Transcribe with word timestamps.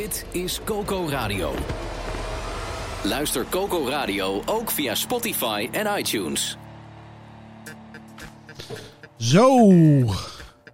Dit 0.00 0.24
is 0.32 0.60
Coco 0.64 1.08
Radio. 1.08 1.54
Luister 3.04 3.44
Coco 3.50 3.88
Radio 3.88 4.42
ook 4.46 4.70
via 4.70 4.94
Spotify 4.94 5.68
en 5.72 5.98
iTunes. 5.98 6.56
Zo, 9.16 9.68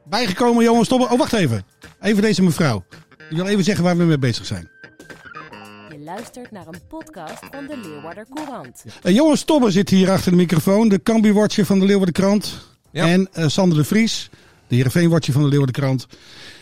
bijgekomen 0.04 0.64
Johan 0.64 0.84
Stobbe. 0.84 1.08
Oh, 1.08 1.18
wacht 1.18 1.32
even. 1.32 1.66
Even 2.00 2.22
deze 2.22 2.42
mevrouw. 2.42 2.84
Ik 3.30 3.36
wil 3.36 3.46
even 3.46 3.64
zeggen 3.64 3.84
waar 3.84 3.96
we 3.96 4.04
mee 4.04 4.18
bezig 4.18 4.46
zijn. 4.46 4.70
Je 5.88 5.98
luistert 5.98 6.50
naar 6.50 6.66
een 6.66 6.80
podcast 6.88 7.44
van 7.50 7.66
de 7.66 7.76
Leeuwarder 7.76 8.26
Courant. 8.34 8.84
Uh, 9.02 9.14
Johan 9.14 9.36
Stobbe 9.36 9.70
zit 9.70 9.90
hier 9.90 10.10
achter 10.10 10.30
de 10.30 10.36
microfoon. 10.36 10.88
De 10.88 11.02
Cambi-watcher 11.02 11.66
van 11.66 11.78
de 11.78 11.84
Leeuwarder 11.84 12.14
Krant. 12.14 12.68
Ja. 12.90 13.06
En 13.06 13.28
uh, 13.34 13.46
Sander 13.48 13.78
de 13.78 13.84
Vries, 13.84 14.30
de 14.66 14.74
Heerenveen-watcher 14.74 15.32
van 15.32 15.42
de 15.42 15.48
Leeuwarder 15.48 15.80
Krant. 15.80 16.06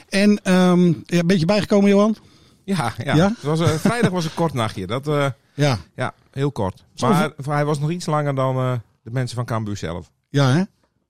En 0.09 0.31
um, 0.53 1.03
ja, 1.07 1.19
een 1.19 1.27
beetje 1.27 1.47
bijgekomen, 1.47 1.91
Johan? 1.91 2.17
Ja, 2.65 2.93
ja. 3.05 3.15
Ja? 3.15 3.29
Het 3.29 3.43
was, 3.43 3.61
uh, 3.61 3.69
vrijdag 3.69 4.11
was 4.11 4.25
een 4.25 4.35
kort 4.35 4.53
nachtje. 4.53 4.87
Dat, 4.87 5.09
uh, 5.09 5.27
Ja. 5.55 5.79
ja, 5.97 6.15
heel 6.31 6.53
kort. 6.53 6.85
Maar 7.01 7.33
hij 7.45 7.65
was 7.65 7.79
nog 7.79 7.91
iets 7.91 8.07
langer 8.07 8.35
dan 8.35 8.57
uh, 8.57 8.73
de 9.03 9.11
mensen 9.11 9.37
van 9.37 9.45
Cambuur 9.45 9.77
zelf. 9.77 10.11
Ja, 10.29 10.53
hè? 10.53 10.63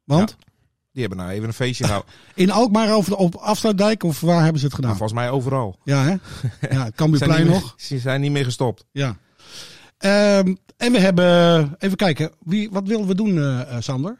Want? 0.05 0.37
Die 0.93 1.03
hebben 1.03 1.19
nou 1.19 1.31
even 1.31 1.49
een 1.49 1.55
feestje 1.55 1.85
gehouden. 1.85 2.13
In 2.35 2.51
Alkmaar 2.51 2.93
over 2.95 3.11
de, 3.11 3.17
op 3.17 3.35
Afsluitdijk 3.35 4.03
of 4.03 4.21
waar 4.21 4.43
hebben 4.43 4.59
ze 4.61 4.65
het 4.67 4.75
gedaan? 4.75 4.91
Maar 4.91 4.99
volgens 4.99 5.19
mij 5.19 5.31
overal. 5.31 5.79
Ja, 5.85 6.03
hè? 6.03 6.15
Ja, 6.77 6.91
Cambuurplein 6.95 7.47
nog. 7.47 7.75
Ze 7.77 7.99
zijn 7.99 8.21
niet 8.21 8.33
meer 8.33 8.45
gestopt. 8.45 8.85
Ja. 8.93 9.17
Ehm, 9.99 10.55
en 10.77 10.93
we 10.93 10.99
hebben, 10.99 11.75
even 11.79 11.97
kijken, 11.97 12.31
wie, 12.41 12.71
wat 12.71 12.89
willen 12.89 13.07
we 13.07 13.15
doen, 13.15 13.39
eh, 13.39 13.61
eh, 13.61 13.77
Sander? 13.79 14.17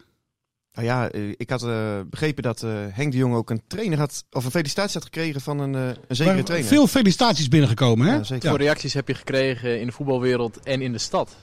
Nou 0.75 0.87
ja, 0.87 1.11
eh, 1.11 1.29
ik 1.37 1.51
had 1.51 1.63
eh, 1.63 2.01
begrepen 2.11 2.43
dat 2.43 2.63
eh, 2.63 2.71
Henk 2.91 3.13
de 3.13 3.19
Jong 3.19 3.35
ook 3.35 3.51
een 3.51 3.63
trainer 3.67 3.99
had, 3.99 4.25
of 4.31 4.45
een 4.45 4.51
felicitatie 4.51 4.95
had 4.95 5.05
gekregen 5.05 5.41
van 5.41 5.59
een, 5.59 5.75
eh, 5.75 5.87
een 5.87 6.17
zekere 6.17 6.35
Maar 6.35 6.45
trainer. 6.45 6.69
Veel 6.69 6.87
felicitaties 6.87 7.49
binnengekomen, 7.49 8.07
hè? 8.07 8.15
Ja, 8.15 8.23
zeker. 8.23 8.57
Reacties 8.57 8.95
heb 8.95 9.09
je 9.09 9.15
gekregen 9.15 9.81
in 9.81 9.87
de 9.87 9.93
voetbalwereld 9.93 10.61
en 10.63 10.83
in 10.83 10.93
de 10.93 10.99
stad? 10.99 11.37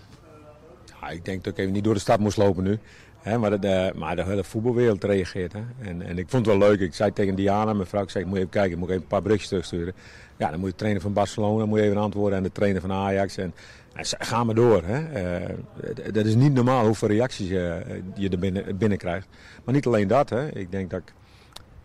Ja, 1.01 1.09
ik 1.09 1.25
denk 1.25 1.43
dat 1.43 1.53
ik 1.53 1.59
even 1.59 1.73
niet 1.73 1.83
door 1.83 1.93
de 1.93 1.99
stad 1.99 2.19
moest 2.19 2.37
lopen 2.37 2.63
nu. 2.63 2.79
Hè, 3.21 3.37
maar, 3.37 3.59
de, 3.59 3.93
maar 3.95 4.15
de 4.15 4.23
hele 4.23 4.43
voetbalwereld 4.43 5.03
reageert. 5.03 5.53
Hè. 5.53 5.61
En, 5.79 6.01
en 6.01 6.17
ik 6.17 6.29
vond 6.29 6.45
het 6.45 6.57
wel 6.57 6.69
leuk. 6.69 6.79
Ik 6.79 6.93
zei 6.93 7.13
tegen 7.13 7.35
Diana, 7.35 7.73
mijn 7.73 7.87
vrouw, 7.87 8.03
ik 8.03 8.09
zei, 8.09 8.23
ik 8.23 8.29
moet 8.29 8.39
even 8.39 8.49
kijken, 8.49 8.71
ik 8.71 8.77
moet 8.77 8.89
even 8.89 9.01
een 9.01 9.07
paar 9.07 9.21
berichtjes 9.21 9.49
terugsturen. 9.49 9.93
Ja, 10.37 10.49
dan 10.49 10.59
moet 10.59 10.65
je 10.65 10.71
de 10.71 10.77
trainer 10.77 11.01
van 11.01 11.13
Barcelona, 11.13 11.65
moet 11.65 11.79
je 11.79 11.85
even 11.85 11.97
antwoorden 11.97 12.37
aan 12.37 12.43
de 12.43 12.51
trainer 12.51 12.81
van 12.81 12.91
Ajax. 12.91 13.37
En, 13.37 13.43
en 13.43 13.53
ga 13.95 14.43
maar 14.43 14.55
door. 14.55 14.83
Hè. 14.83 14.99
Eh, 14.99 15.55
dat 16.13 16.25
is 16.25 16.35
niet 16.35 16.53
normaal 16.53 16.85
hoeveel 16.85 17.07
reacties 17.07 17.49
eh, 17.49 17.75
je 18.15 18.29
er 18.29 18.39
binnen, 18.39 18.77
binnenkrijgt. 18.77 19.27
Maar 19.63 19.73
niet 19.73 19.85
alleen 19.85 20.07
dat. 20.07 20.29
Hè. 20.29 20.47
Ik 20.47 20.71
denk 20.71 20.89
dat 20.89 20.99
ik 20.99 21.13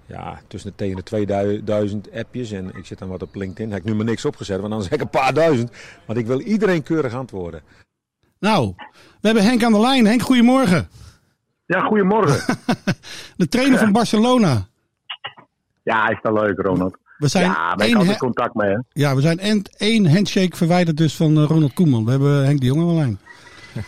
ja, 0.06 0.40
tussen 0.46 0.70
de, 0.70 0.76
tegen 0.76 0.96
de 0.96 1.02
2000 1.02 2.12
appjes 2.12 2.50
en 2.50 2.70
ik 2.74 2.86
zit 2.86 2.98
dan 2.98 3.08
wat 3.08 3.22
op 3.22 3.34
LinkedIn. 3.34 3.70
Heb 3.70 3.80
ik 3.80 3.84
nu 3.86 3.94
maar 3.94 4.04
niks 4.04 4.24
opgezet, 4.24 4.60
want 4.60 4.72
anders 4.72 4.90
heb 4.90 4.98
ik 4.98 5.04
een 5.04 5.20
paar 5.20 5.34
duizend. 5.34 5.70
Want 6.06 6.18
ik 6.18 6.26
wil 6.26 6.40
iedereen 6.40 6.82
keurig 6.82 7.14
antwoorden. 7.14 7.62
Nou, 8.38 8.72
we 9.20 9.26
hebben 9.26 9.44
Henk 9.44 9.64
aan 9.64 9.72
de 9.72 9.80
lijn. 9.80 10.06
Henk, 10.06 10.22
goedemorgen. 10.22 10.88
Ja, 11.66 11.80
goedemorgen. 11.80 12.56
De 13.36 13.48
trainer 13.48 13.78
van 13.78 13.92
Barcelona. 13.92 14.66
ja, 15.82 16.08
is 16.08 16.18
dat 16.22 16.32
leuk, 16.32 16.58
Ronald. 16.58 16.96
We 17.18 17.28
zijn, 17.28 17.44
ja, 17.44 17.74
maar 17.74 17.86
ik 17.86 17.96
één, 17.96 18.06
he- 18.06 18.16
contact 18.16 18.54
mee, 18.54 18.70
hè. 18.70 18.78
ja, 18.92 19.14
we 19.14 19.20
zijn 19.20 19.38
en- 19.38 19.62
één 19.76 20.06
handshake 20.14 20.56
verwijderd 20.56 20.96
dus 20.96 21.16
van 21.16 21.36
eh, 21.36 21.44
Ronald 21.44 21.72
Koeman. 21.74 22.04
We 22.04 22.10
hebben 22.10 22.44
Henk 22.44 22.60
de 22.60 22.66
Jong 22.66 22.80
aan 22.80 22.88
de 22.88 22.94
lijn. 22.94 23.18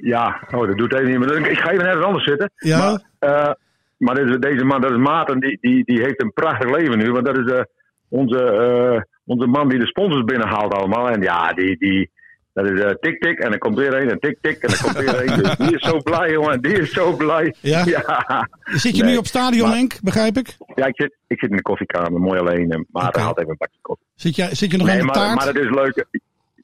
Ja, 0.00 0.40
oh, 0.54 0.66
dat 0.66 0.76
doet 0.76 0.94
even 0.94 1.06
niet 1.10 1.18
meer. 1.18 1.50
Ik 1.50 1.58
ga 1.58 1.70
even 1.70 1.86
ergens 1.86 2.04
anders 2.04 2.24
zitten. 2.24 2.50
Ja? 2.56 2.78
Maar, 3.18 3.30
eh, 3.46 3.52
maar 3.96 4.14
deze, 4.14 4.38
deze 4.38 4.64
man, 4.64 4.80
dat 4.80 4.90
is 4.90 4.96
Maarten, 4.96 5.40
die, 5.40 5.58
die, 5.60 5.84
die 5.84 6.02
heeft 6.02 6.22
een 6.22 6.32
prachtig 6.32 6.76
leven 6.76 6.98
nu. 6.98 7.12
Want 7.12 7.24
dat 7.26 7.38
is 7.38 7.52
eh, 7.52 7.60
onze, 8.08 9.06
onze 9.24 9.46
man 9.46 9.68
die 9.68 9.78
de 9.78 9.86
sponsors 9.86 10.24
binnenhaalt 10.24 10.72
allemaal. 10.74 11.10
En 11.10 11.20
ja, 11.22 11.52
die, 11.52 11.76
die, 11.78 12.10
dat 12.56 12.70
is 12.70 12.80
eh, 12.80 12.90
tik-tik 12.90 13.38
en 13.38 13.50
dan 13.50 13.58
komt 13.58 13.76
weer 13.76 13.94
een 13.94 14.10
en 14.10 14.18
tik-tik 14.18 14.62
en 14.62 14.68
dan 14.68 14.78
komt 14.82 14.96
weer 14.96 15.30
een. 15.30 15.42
Dus 15.42 15.56
die 15.66 15.74
is 15.74 15.82
zo 15.82 15.98
blij, 15.98 16.30
jongen. 16.30 16.62
Die 16.62 16.72
is 16.72 16.92
zo 16.92 17.16
blij. 17.16 17.54
Ja? 17.60 17.84
ja. 17.84 18.48
Zit 18.64 18.96
je 18.96 19.02
Nee, 19.02 19.12
nu 19.12 19.18
op 19.18 19.26
stadion, 19.26 19.68
maar- 19.68 19.76
Henk? 19.76 20.00
Begrijp 20.02 20.36
ik? 20.36 20.56
Ja, 20.74 20.86
ik 20.86 20.96
zit, 20.96 21.16
ik 21.26 21.38
zit 21.38 21.50
in 21.50 21.56
de 21.56 21.62
koffiekamer, 21.62 22.20
mooi 22.20 22.40
alleen. 22.40 22.70
En 22.70 22.86
Maarten 22.90 23.12
Oké. 23.12 23.20
haalt 23.20 23.38
even 23.38 23.50
een 23.50 23.56
bakje 23.58 23.78
koffie. 23.80 24.06
Zit 24.14 24.36
je, 24.36 24.48
zit 24.54 24.70
je 24.70 24.76
nog 24.76 24.86
nee, 24.86 24.94
aan 25.00 25.00
de 25.00 25.06
maar, 25.06 25.14
taart? 25.14 25.34
maar 25.34 25.46
het 25.46 25.56
is 25.56 25.70
leuk. 25.70 26.06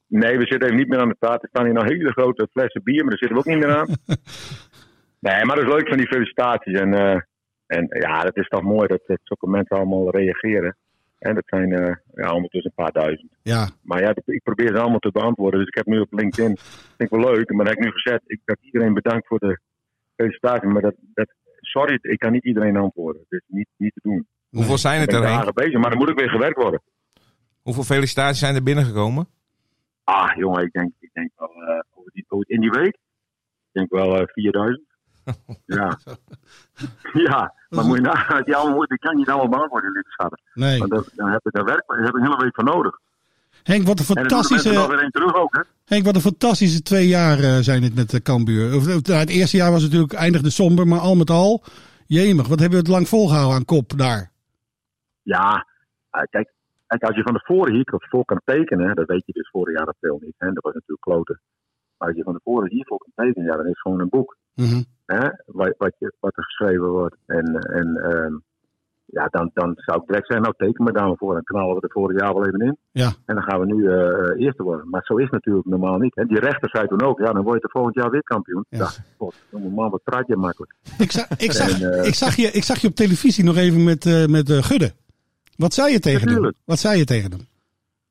Nee, 0.07 0.39
we 0.39 0.47
zitten 0.47 0.63
even 0.63 0.77
niet 0.77 0.89
meer 0.89 1.01
aan 1.01 1.09
de 1.09 1.17
taart. 1.19 1.43
Er 1.43 1.49
staan 1.49 1.65
hier 1.65 1.75
nog 1.75 1.85
hele 1.85 2.13
grote 2.13 2.49
flessen 2.53 2.83
bier, 2.83 3.01
maar 3.05 3.11
daar 3.11 3.19
zitten 3.19 3.37
we 3.37 3.43
ook 3.43 3.55
niet 3.55 3.67
meer 3.67 3.77
aan. 3.77 3.87
nee, 5.27 5.45
maar 5.45 5.57
het 5.57 5.67
is 5.67 5.73
leuk 5.73 5.89
van 5.89 5.97
die 5.97 6.07
felicitaties. 6.07 6.79
En, 6.79 6.95
eh, 6.95 7.21
en 7.67 7.87
ja, 8.01 8.23
het 8.23 8.37
is 8.37 8.49
toch 8.49 8.63
mooi 8.63 8.87
dat, 8.87 9.01
dat 9.07 9.19
zulke 9.23 9.49
mensen 9.49 9.77
allemaal 9.77 10.11
reageren. 10.11 10.77
En 11.23 11.35
dat 11.35 11.43
zijn 11.47 11.73
eh, 11.73 11.95
ja, 12.15 12.35
ondertussen 12.35 12.73
een 12.75 12.85
paar 12.85 12.93
duizend. 13.03 13.31
Ja, 13.43 13.69
Maar 13.83 14.01
ja, 14.01 14.15
ik 14.25 14.43
probeer 14.43 14.67
ze 14.69 14.79
allemaal 14.81 14.99
te 14.99 15.11
beantwoorden. 15.11 15.59
Dus 15.61 15.69
ik 15.69 15.75
heb 15.75 15.87
nu 15.87 16.01
op 16.01 16.13
LinkedIn, 16.13 16.57
vind 16.97 17.11
ik 17.11 17.11
wel 17.11 17.33
leuk, 17.33 17.51
maar 17.53 17.65
dat 17.65 17.75
heb 17.75 17.85
ik 17.85 17.85
nu 17.85 17.91
gezet. 18.01 18.23
Ik 18.27 18.41
heb 18.45 18.59
iedereen 18.61 18.95
bedankt 18.95 19.27
voor 19.27 19.39
de 19.39 19.59
felicitaties. 20.17 20.73
Maar 20.73 20.83
dat, 20.83 20.95
dat, 21.15 21.33
sorry, 21.61 21.99
ik 22.01 22.19
kan 22.19 22.33
niet 22.33 22.45
iedereen 22.45 22.77
antwoorden. 22.77 23.25
Is 23.29 23.43
niet, 23.47 23.69
niet 23.77 23.93
te 23.95 24.01
doen. 24.03 24.27
Hoeveel 24.51 24.79
zijn 24.79 24.95
Ik 24.95 25.01
het 25.01 25.11
ben 25.11 25.21
er, 25.21 25.27
Henk? 25.27 25.39
aardig 25.39 25.55
bezig, 25.55 25.81
maar 25.81 25.91
dan 25.91 25.99
moet 25.99 26.09
ik 26.09 26.19
weer 26.19 26.31
gewerkt 26.31 26.63
worden. 26.63 26.83
Hoeveel 27.63 27.83
felicitaties 27.85 28.39
zijn 28.41 28.55
er 28.55 28.63
binnengekomen? 28.63 29.27
Ah, 30.05 30.37
jongen, 30.37 30.65
ik 30.65 30.73
denk, 30.73 30.93
ik 31.01 31.11
denk 31.13 31.31
wel 31.37 31.49
eh, 31.49 31.81
over 31.95 32.11
die, 32.13 32.25
over- 32.29 32.51
in 32.51 32.61
die 32.61 32.71
week. 32.71 32.95
Ik 33.73 33.73
denk 33.73 33.91
wel 33.91 34.17
eh 34.19 34.27
4000. 34.27 34.87
Ja. 35.65 35.99
ja, 37.13 37.55
maar 37.69 37.85
moet 37.85 37.97
je 37.97 38.03
nagaan, 38.03 38.43
die, 38.43 38.57
allemaal, 38.57 38.87
die 38.87 38.99
kan 38.99 39.13
je 39.13 39.19
niet 39.19 39.29
allemaal 39.29 39.49
beantwoorden, 39.49 39.93
dit 39.93 40.07
schatten. 40.07 40.41
nee. 40.55 40.79
Want 40.79 40.91
daar, 40.91 41.05
daar 41.15 41.33
heb 41.33 41.47
ik, 41.47 41.53
daar 41.53 41.65
werk, 41.65 41.85
daar 41.87 41.99
heb 41.99 42.09
ik 42.09 42.15
een 42.15 42.23
hele 42.23 42.43
week 42.43 42.55
voor 42.55 42.65
nodig. 42.65 42.99
Henk, 43.63 43.87
wat 43.87 43.99
een 43.99 44.07
En 44.07 44.15
de 44.15 44.29
fantastische, 44.29 44.89
weer 44.89 45.11
terug 45.11 45.35
ook, 45.35 45.57
hè? 45.57 45.63
Henk, 45.85 46.05
wat 46.05 46.15
een 46.15 46.21
fantastische 46.21 46.83
twee 46.83 47.09
jaar 47.09 47.39
eh, 47.39 47.57
zijn 47.57 47.81
dit 47.81 47.95
met 47.95 48.11
de 48.11 48.23
Cambuur. 48.23 48.75
Of, 48.77 48.97
of, 48.97 49.03
nou, 49.07 49.19
het 49.19 49.31
eerste 49.31 49.57
jaar 49.57 49.71
was 49.71 49.83
natuurlijk 49.83 50.13
eindigde 50.13 50.51
somber, 50.51 50.87
maar 50.87 50.99
al 50.99 51.15
met 51.15 51.31
al, 51.31 51.63
jemig, 52.07 52.49
wat 52.49 52.61
hebben 52.61 52.79
we 52.79 52.85
het 52.85 52.95
lang 52.95 53.09
volgehouden 53.09 53.57
aan 53.57 53.65
kop 53.65 53.99
daar? 53.99 54.31
Ja, 55.23 55.67
eh, 56.11 56.23
kijk, 56.31 56.53
kijk, 56.87 57.03
als 57.03 57.17
je 57.17 57.23
van 57.23 57.35
tevoren 57.35 57.75
hier 57.75 57.95
voor 57.99 58.25
kan 58.25 58.41
tekenen, 58.45 58.95
dat 58.95 59.07
weet 59.07 59.23
je 59.27 59.33
dus 59.33 59.51
vorig 59.51 59.79
jaar 59.79 59.87
april 59.87 60.19
niet. 60.21 60.35
Hè, 60.39 60.53
dat 60.53 60.65
was 60.65 60.75
natuurlijk 60.75 61.01
kloten. 61.01 61.41
Maar 61.99 62.09
als 62.09 62.17
je 62.17 62.25
van 62.25 62.35
tevoren 62.35 62.71
hiervoor 62.71 62.99
kan 62.99 63.25
tekenen, 63.25 63.49
ja, 63.49 63.57
dan 63.57 63.65
is 63.65 63.71
het 63.71 63.81
gewoon 63.81 64.01
een 64.01 64.09
boek. 64.09 64.37
Mhm. 64.55 64.83
Hè, 65.19 65.29
wat, 65.47 65.75
wat, 65.79 65.95
je, 65.99 66.13
wat 66.21 66.37
er 66.37 66.45
geschreven 66.45 66.89
wordt. 66.89 67.17
En, 67.27 67.55
en 67.55 67.97
ehm, 67.97 68.35
ja, 69.05 69.27
dan, 69.31 69.51
dan 69.55 69.73
zou 69.77 70.01
ik 70.01 70.07
direct 70.07 70.27
zeggen, 70.27 70.43
nou 70.43 70.55
teken 70.57 70.85
me 70.85 70.93
daar 70.93 71.07
maar 71.07 71.17
voor. 71.17 71.35
Dan 71.35 71.43
knallen 71.43 71.75
we 71.75 71.81
er 71.81 71.91
vorig 71.91 72.21
jaar 72.21 72.35
wel 72.35 72.47
even 72.47 72.61
in. 72.61 72.77
Ja. 72.91 73.13
En 73.25 73.35
dan 73.35 73.45
gaan 73.45 73.61
we 73.61 73.67
nu 73.67 73.89
eh, 73.89 74.09
eh, 74.09 74.41
eerste 74.41 74.63
worden. 74.63 74.89
Maar 74.91 75.05
zo 75.05 75.17
is 75.17 75.23
het 75.23 75.33
natuurlijk 75.33 75.67
normaal 75.67 75.99
niet. 75.99 76.15
Hè. 76.15 76.25
Die 76.25 76.39
rechter 76.39 76.69
zei 76.69 76.87
toen 76.87 77.03
ook, 77.03 77.19
ja, 77.19 77.33
dan 77.33 77.43
word 77.43 77.57
je 77.57 77.63
er 77.63 77.71
volgend 77.71 77.95
jaar 77.95 78.11
weer 78.11 78.23
kampioen. 78.23 78.65
Ja. 78.69 78.89
God, 79.17 79.35
man, 79.51 79.91
wat 79.91 80.03
praat 80.05 80.27
je 80.27 80.37
makkelijk. 80.37 80.75
Ik, 80.99 81.11
zag, 81.11 81.29
ik, 81.37 81.53
zag, 81.53 81.81
En, 81.81 81.93
eh, 81.93 82.07
ik, 82.07 82.15
zag 82.15 82.37
je, 82.37 82.47
ik 82.51 82.65
zag 82.65 82.79
je 82.79 82.89
op 82.89 82.95
televisie 82.95 83.45
nog 83.45 83.57
even 83.57 83.85
met, 83.85 84.29
met 84.29 84.53
Gudde. 84.53 84.93
Wat 85.57 85.75
zei 85.75 85.93
je 85.93 86.01
tegen 86.01 86.21
hem? 86.21 86.29
Natuurlijk. 86.29 86.57
Wat 86.65 86.79
zei 86.79 86.99
je 86.99 87.05
tegen 87.05 87.31
hem? 87.31 87.41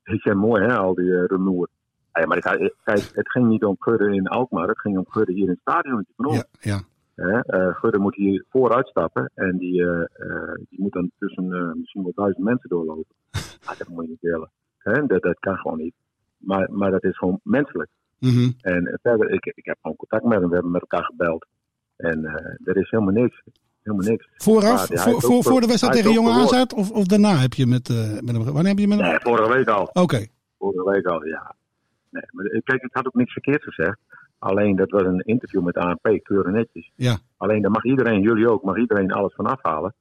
Ik 0.04 0.22
zei 0.22 0.36
mooi, 0.36 0.64
hè, 0.64 0.78
al 0.78 0.94
die 0.94 1.06
uh, 1.06 1.26
rumoer. 1.26 1.68
Ja, 2.14 2.26
maar 2.26 2.38
ik, 2.38 2.74
kijk, 2.84 3.12
het 3.14 3.32
ging 3.32 3.48
niet 3.48 3.64
om 3.64 3.76
Gudde 3.80 4.14
in 4.14 4.28
Alkmaar. 4.28 4.68
Het 4.68 4.80
ging 4.80 4.98
om 4.98 5.06
Gudde 5.08 5.34
hier 5.34 5.44
in 5.44 5.50
het 5.50 5.60
stadion. 5.60 6.06
Ja, 6.16 6.44
ja. 6.60 6.82
Hè, 7.22 7.40
eh, 7.40 7.76
Gudde 7.76 8.00
moet 8.00 8.16
hier 8.16 8.46
vooruit 8.50 8.88
stappen 8.88 9.32
en 9.34 9.58
die, 9.58 9.82
eh, 9.82 10.02
eh, 10.02 10.54
die 10.70 10.82
moet 10.82 10.94
dan 10.94 11.12
tussen 11.20 11.78
misschien 11.80 12.04
wel 12.04 12.12
duizend 12.16 12.46
mensen 12.46 12.70
doorlopen. 12.70 13.16
Ah, 13.66 13.78
dat 13.78 13.88
moet 13.88 14.04
je 14.04 14.10
niet 14.10 14.22
willen. 14.22 14.52
Hè, 14.78 15.06
dat, 15.06 15.22
dat 15.22 15.40
kan 15.40 15.56
gewoon 15.56 15.78
niet. 15.78 15.94
Maar, 16.38 16.68
maar 16.72 16.92
dat 16.92 17.04
is 17.04 17.18
gewoon 17.18 17.40
menselijk. 17.44 17.90
Mhm. 18.20 18.52
En 18.62 19.00
verder, 19.02 19.30
ik, 19.30 19.46
ik 19.46 19.66
heb 19.66 19.78
gewoon 19.82 19.98
contact 19.98 20.24
met 20.24 20.40
hem, 20.40 20.48
we 20.48 20.54
hebben 20.54 20.72
met 20.72 20.82
elkaar 20.82 21.04
gebeld. 21.04 21.46
En 21.96 22.26
er 22.64 22.78
is 22.78 22.90
helemaal 22.90 23.14
niks. 23.14 23.44
Helemaal 23.82 24.08
niks. 24.08 24.28
Vooraf, 24.36 24.88
voor, 24.88 25.22
voor, 25.22 25.44
voor 25.44 25.62
de 25.62 25.68
wedstrijd 25.68 25.94
tegen 25.94 26.12
heeft 26.12 26.22
Jonge 26.22 26.42
ook 26.42 26.54
AZ 26.54 26.74
of, 26.76 26.92
of 26.92 27.06
daarna 27.06 27.36
heb 27.36 27.54
je 27.54 27.66
met, 27.66 27.90
met 28.22 28.36
hem... 28.36 28.44
Wanneer 28.44 28.68
heb 28.68 28.80
je 28.80 28.88
met 28.88 29.00
hem... 29.00 29.08
Nee, 29.08 29.20
vorige 29.20 29.50
week 29.54 29.68
al. 29.68 29.90
Oké, 29.94 30.28
Vorige 30.62 30.90
week 30.90 31.06
al, 31.06 31.26
ja. 31.26 31.56
Nee, 32.10 32.24
maar 32.32 32.46
kijk, 32.64 32.82
ik 32.82 32.94
had 32.94 33.06
ook 33.06 33.14
niks 33.14 33.32
verkeerd 33.32 33.64
gezegd. 33.64 33.98
Alleen 34.42 34.76
dat 34.76 34.90
was 34.90 35.02
een 35.04 35.20
interview 35.26 35.62
met 35.64 35.76
ANP, 35.78 36.20
keurig 36.24 36.52
netjes. 36.52 36.92
ja. 36.96 37.18
Alleen 37.38 37.62
daar 37.62 37.72
mag 37.72 37.84
iedereen, 37.86 38.22
jullie 38.22 38.50
ook, 38.50 38.64
mag 38.64 38.78
iedereen 38.78 39.12
alles 39.12 39.34
van 39.36 39.46
afhalen. 39.46 39.94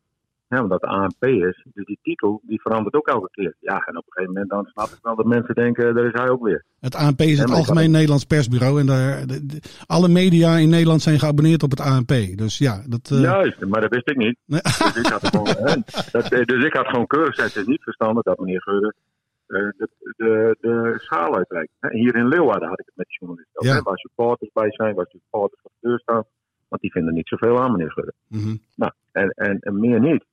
Hè, 0.48 0.60
omdat 0.60 0.80
de 0.80 0.86
ANP 0.86 1.24
is. 1.24 1.66
Dus 1.74 1.84
die 1.84 1.98
titel 2.02 2.40
die 2.42 2.60
verandert 2.60 2.94
ook 2.94 3.08
elke 3.08 3.28
keer. 3.30 3.54
Ja, 3.60 3.74
en 3.86 3.96
op 3.96 4.04
een 4.06 4.12
gegeven 4.12 4.32
moment 4.32 4.50
dan 4.50 4.64
snap 4.72 4.86
ik 4.88 4.98
wel 5.02 5.16
dat 5.16 5.26
mensen 5.26 5.54
denken, 5.54 5.94
daar 5.94 6.04
is 6.04 6.12
hij 6.12 6.28
ook 6.28 6.44
weer. 6.44 6.64
Het 6.80 6.94
ANP 6.94 7.20
is 7.20 7.36
Ja, 7.36 7.42
het 7.42 7.50
Algemeen 7.52 7.90
Nederlands 7.90 8.24
Persbureau. 8.24 8.80
En 8.80 8.86
daar, 8.86 9.26
de- 9.26 9.46
de- 9.46 9.60
alle 9.86 10.08
media 10.08 10.56
in 10.56 10.68
Nederland 10.68 11.02
zijn 11.02 11.18
geabonneerd 11.18 11.62
op 11.62 11.70
het 11.70 11.80
ANP. 11.80 12.08
Dus 12.36 12.58
ja, 12.58 12.82
dat... 12.88 13.10
eh, 13.12 13.20
Juist, 13.20 13.66
maar 13.66 13.80
dat 13.80 13.90
wist 13.90 14.08
ik 14.10 14.16
niet. 14.16 14.36
Nee. 14.46 14.60
Dus 14.62 14.96
ik 14.96 15.06
had 15.06 15.26
gewoon, 15.28 15.44
dat, 16.12 16.32
eh, 16.32 16.44
dus 16.44 16.64
ik 16.64 16.72
had 16.74 16.86
gewoon 16.86 17.06
keurig 17.06 17.34
gezegd, 17.34 17.54
het 17.54 17.62
is 17.62 17.68
niet 17.68 17.82
verstandig 17.82 18.22
dat 18.22 18.38
meneer 18.38 18.62
Geurde 18.62 18.86
eh, 18.86 19.09
de, 19.50 19.88
de, 20.16 20.56
de 20.60 20.94
schaal 20.98 21.36
uitreikt. 21.36 21.70
Hier 21.80 22.14
in 22.16 22.28
Leeuwarden 22.28 22.68
had 22.68 22.80
ik 22.80 22.86
het 22.86 22.96
met 22.96 23.06
de 23.06 23.16
journalisten 23.18 23.66
Ja. 23.66 23.82
waar 23.82 23.98
supporters 23.98 24.50
bij 24.52 24.72
zijn, 24.72 24.94
waar 24.94 25.06
supporters 25.08 25.60
voor 25.62 25.70
de 25.80 25.88
deur 25.88 25.98
staan. 26.00 26.24
Want 26.68 26.82
die 26.82 26.90
vinden 26.92 27.14
niet 27.14 27.28
zoveel 27.28 27.60
aan 27.60 27.72
meneer 27.72 27.92
Geurde. 27.92 28.12
mhm. 28.28 28.56
Nou, 28.74 28.92
en, 29.12 29.28
en, 29.30 29.58
en 29.60 29.80
meer 29.80 30.00
niet. 30.00 30.24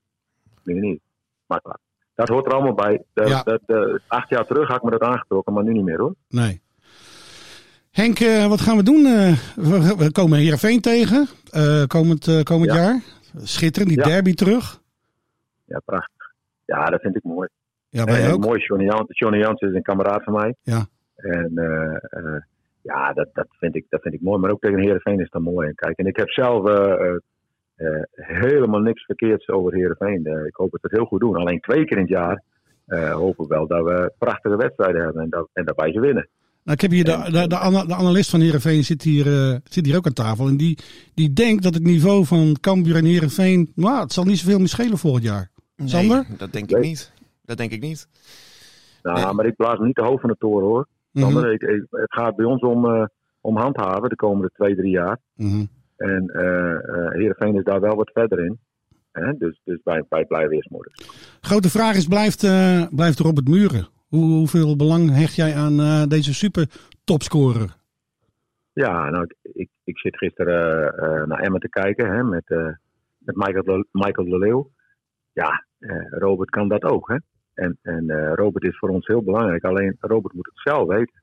Meer 0.64 0.80
niet. 0.81 1.02
Maar 1.46 1.62
klaar. 1.62 1.78
Dat 2.16 2.28
hoort 2.28 2.46
er 2.46 2.54
allemaal 2.54 2.74
bij. 2.74 3.04
Ja. 3.14 3.44
eh, 3.44 3.96
acht 4.08 4.30
jaar 4.30 4.46
terug 4.46 4.68
had 4.68 4.78
ik 4.78 4.84
me 4.84 4.90
dat 4.92 5.02
aangetrokken, 5.02 5.54
maar 5.54 5.64
nu 5.64 5.74
niet 5.74 5.84
meer 5.84 6.00
hoor. 6.00 6.16
Nee. 6.30 6.62
Henk, 7.92 8.19
eh, 8.19 8.48
wat 8.48 8.62
gaan 8.62 8.78
we 8.78 8.84
doen? 8.84 9.06
Eh, 9.06 9.38
we, 9.56 9.96
we 9.98 10.12
komen 10.12 10.38
Heerenveen 10.40 10.81
tegen 10.81 11.28
eh, 11.52 11.84
komend, 11.86 12.28
eh, 12.28 12.42
komend 12.44 12.72
Ja. 12.72 12.75
jaar. 12.78 13.02
Schitterend, 13.44 13.90
die 13.94 14.04
derby 14.04 14.34
terug. 14.34 14.81
Ja, 15.66 15.80
prachtig. 15.86 16.34
Ja, 16.66 16.86
dat 16.86 17.02
vind 17.02 17.16
ik 17.16 17.24
mooi. 17.24 17.48
Ja, 17.97 18.05
wij 18.05 18.31
ook. 18.33 18.45
mooi, 18.45 18.59
Johnny, 18.59 18.85
Jan, 18.85 19.05
Johnny 19.07 19.39
Jansen 19.39 19.69
is 19.69 19.75
een 19.75 19.81
kameraad 19.81 20.23
van 20.23 20.33
mij. 20.33 20.55
Ja. 20.63 20.85
En 21.15 21.51
eh, 21.55 21.95
eh, 22.19 22.41
ja, 22.81 23.13
dat, 23.13 23.29
dat, 23.33 23.47
vind 23.49 23.75
ik, 23.75 23.85
dat 23.89 24.01
vind 24.01 24.13
ik 24.13 24.21
mooi. 24.21 24.39
Maar 24.39 24.51
ook 24.51 24.61
tegen 24.61 24.79
Heerenveen 24.79 25.19
is 25.19 25.29
dat 25.29 25.41
mooi. 25.41 25.67
En 25.67 25.75
kijk, 25.75 25.97
en 25.97 26.05
ik 26.05 26.17
heb 26.17 26.29
zelf 26.29 26.67
eh, 26.67 26.91
eh, 26.91 27.15
eh, 27.75 28.03
helemaal 28.15 28.79
niks 28.79 29.05
verkeerds 29.05 29.47
over 29.49 29.73
Heerenveen. 29.73 30.25
Eh, 30.25 30.45
ik 30.45 30.55
hoop 30.55 30.71
dat 30.71 30.81
we 30.81 30.88
het 30.88 30.97
heel 30.97 31.05
goed 31.05 31.19
doen. 31.19 31.35
Alleen 31.35 31.59
twee 31.59 31.85
keer 31.85 31.97
in 31.97 32.03
het 32.03 32.11
jaar 32.11 32.44
eh, 32.85 33.11
hopen 33.11 33.47
we 33.47 33.55
wel 33.55 33.67
dat 33.67 33.83
we 33.83 34.11
prachtige 34.17 34.55
wedstrijden 34.57 35.01
hebben. 35.03 35.21
En 35.21 35.29
dat, 35.29 35.49
en 35.53 35.65
dat 35.65 35.75
wij 35.75 35.91
ze 35.91 35.99
winnen. 35.99 36.27
Nou, 36.63 36.79
ik 36.79 36.81
heb 36.81 36.91
hier 36.91 37.03
de, 37.03 37.31
de, 37.31 37.47
de, 37.47 37.57
ana- 37.57 37.85
de 37.85 37.95
analist 37.95 38.29
van 38.29 38.41
Heerenveen 38.41 38.83
zit 38.83 39.01
hier, 39.03 39.27
eh, 39.27 39.55
zit 39.63 39.85
hier 39.85 39.97
ook 39.97 40.05
aan 40.05 40.13
tafel. 40.13 40.47
En 40.47 40.57
die, 40.57 40.77
die 41.13 41.33
denkt 41.33 41.63
dat 41.63 41.73
het 41.73 41.83
niveau 41.83 42.25
van 42.25 42.57
Cambuur 42.61 42.95
en 42.95 43.05
Heerenveen... 43.05 43.71
Nou, 43.75 43.99
het 44.01 44.13
zal 44.13 44.23
niet 44.23 44.38
zoveel 44.38 44.57
meer 44.57 44.67
schelen 44.67 44.97
volgend 44.97 45.23
jaar. 45.23 45.49
Sander? 45.85 46.25
Nee, 46.27 46.38
dat 46.38 46.53
denk 46.53 46.71
ik 46.71 46.79
niet. 46.79 47.11
Dat 47.47 47.57
denk 47.57 47.71
ik 47.71 47.81
niet. 47.81 48.07
Nou, 49.03 49.19
Nee. 49.23 49.33
maar 49.33 49.45
ik 49.45 49.55
blaas 49.55 49.79
niet 49.79 49.95
de 49.95 50.01
hoofd 50.03 50.21
van 50.21 50.29
de 50.29 50.35
toren 50.39 50.67
hoor. 50.67 50.88
Mhm, 51.11 51.45
ik, 51.45 51.61
ik- 51.61 51.85
het 51.89 52.13
gaat 52.13 52.35
bij 52.35 52.45
ons 52.45 52.61
om, 52.61 52.85
eh, 52.85 53.05
om 53.41 53.57
handhaven 53.57 54.09
de 54.09 54.15
komende 54.15 54.49
twee, 54.53 54.75
drie 54.75 54.91
jaar. 54.91 55.17
mhm. 55.35 55.65
En 55.97 56.29
eh 56.33 56.73
eh, 56.73 57.11
Heerenveen 57.11 57.55
is 57.55 57.63
daar 57.63 57.79
wel 57.79 57.95
wat 57.95 58.11
verder 58.13 58.39
in. 58.45 58.59
Hè? 59.11 59.33
Dus, 59.38 59.61
dus 59.63 59.79
wij, 59.83 60.03
wij 60.09 60.25
blijven 60.25 60.55
eerst 60.55 60.69
moedig. 60.69 60.94
Grote 61.41 61.69
vraag 61.69 61.95
is, 61.95 62.07
blijft, 62.07 62.39
blijft 62.95 63.19
Robert 63.19 63.47
Muren? 63.47 63.88
Hoe, 64.07 64.23
hoeveel 64.25 64.75
belang 64.75 65.09
hecht 65.15 65.35
jij 65.35 65.55
aan 65.55 66.07
deze 66.09 66.33
super 66.33 66.67
topscorer? 67.03 67.75
Ja, 68.73 69.09
nou, 69.09 69.23
ik, 69.23 69.35
ik, 69.53 69.69
ik 69.83 69.97
zit 69.99 70.17
gisteren 70.17 70.94
naar 71.27 71.39
Emmen 71.39 71.59
te 71.59 71.69
kijken 71.69 72.11
hè, 72.11 72.23
met, 72.23 72.49
met 73.17 73.35
Michael, 73.35 73.63
de, 73.63 73.88
Michael 73.91 74.29
de 74.29 74.38
Leeuw. 74.38 74.69
Ja, 75.33 75.65
Robert 76.09 76.49
kan 76.49 76.67
dat 76.67 76.83
ook. 76.83 77.07
Hè? 77.09 77.17
En, 77.57 77.77
en 77.81 78.09
eh, 78.09 78.33
Robert 78.36 78.63
is 78.63 78.77
voor 78.77 78.89
ons 78.89 79.07
heel 79.07 79.21
belangrijk. 79.24 79.63
Alleen 79.63 79.98
Robert 80.00 80.33
moet 80.33 80.45
het 80.54 80.62
zelf 80.63 80.88
weten. 80.88 81.21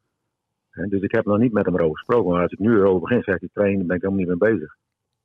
Hè, 0.70 0.86
dus 0.86 1.00
ik 1.02 1.12
heb 1.14 1.24
nog 1.24 1.38
niet 1.38 1.52
met 1.52 1.64
hem 1.64 1.74
erover 1.74 1.96
gesproken. 1.96 2.30
Maar 2.32 2.42
als 2.42 2.52
ik 2.52 2.58
nu 2.58 2.74
erover 2.76 3.00
begin, 3.00 3.22
zegt 3.22 3.40
hij 3.40 3.48
trainen, 3.52 3.86
ben 3.86 3.96
ik 3.96 4.02
helemaal 4.02 4.24
niet 4.26 4.40
mee 4.40 4.52
bezig. 4.52 4.76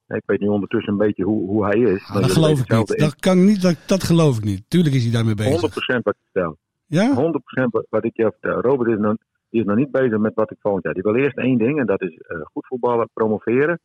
Ik 0.08 0.24
weet 0.26 0.40
nu 0.40 0.48
ondertussen 0.48 0.92
een 0.94 1.00
beetje 1.00 1.24
hoe, 1.24 1.48
hoe 1.48 1.66
hij 1.66 1.80
is. 1.80 2.08
Ah, 2.10 2.14
dat 2.22 2.32
geloof 2.32 2.60
ik 2.60 2.70
niet. 2.70 2.98
Dat, 3.00 3.16
kan 3.16 3.46
niet 3.46 3.62
dat, 3.62 3.76
dat 3.88 4.04
geloof 4.04 4.38
ik 4.38 4.44
niet. 4.44 4.64
Tuurlijk 4.68 4.96
is 4.96 5.04
hij 5.04 5.12
daarmee 5.14 5.36
bezig. 5.36 5.62
100% 5.62 6.02
wat 6.04 6.16
ik 6.16 6.30
vertel. 6.32 6.58
Ja? 6.86 7.14
100% 7.16 7.86
wat- 7.90 8.06
ik 8.06 8.16
je 8.18 8.24
vertel. 8.40 8.62
Robert 8.62 8.90
is 8.90 8.98
nog, 8.98 9.16
die 9.50 9.60
is 9.62 9.66
nog 9.68 9.76
niet 9.76 9.92
bezig 9.92 10.18
met 10.18 10.34
wat 10.34 10.52
ik 10.52 10.58
volgend 10.60 10.84
jaar. 10.84 10.94
Die 10.94 11.04
wil 11.04 11.16
eerst 11.16 11.38
één 11.38 11.58
ding 11.58 11.80
en 11.80 11.86
dat 11.86 12.02
is 12.02 12.18
eh, 12.18 12.38
goed 12.44 12.68
voetballen, 12.68 13.10
promoveren. 13.14 13.80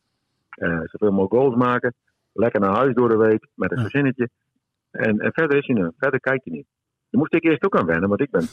eh, 0.49 0.79
zoveel 0.83 1.11
mogelijk 1.11 1.33
goals 1.33 1.55
maken. 1.55 1.93
Lekker 2.33 2.59
naar 2.59 2.75
huis 2.75 2.93
door 2.95 3.09
de 3.09 3.17
week 3.17 3.47
met 3.53 3.71
een 3.71 3.77
Ja. 3.77 3.83
gezinnetje. 3.83 4.29
En, 4.91 5.19
en 5.19 5.33
verder 5.33 5.57
is 5.57 5.67
hij 5.67 5.75
nu. 5.75 5.91
Verder 5.97 6.19
kijkt 6.19 6.45
hij 6.45 6.53
niet. 6.53 6.67
Daar 7.15 7.23
moest 7.23 7.43
ik 7.43 7.49
eerst 7.49 7.63
ook 7.65 7.77
aan 7.77 7.85
wennen, 7.85 8.09
want 8.09 8.21
ik 8.21 8.31
ben 8.31 8.47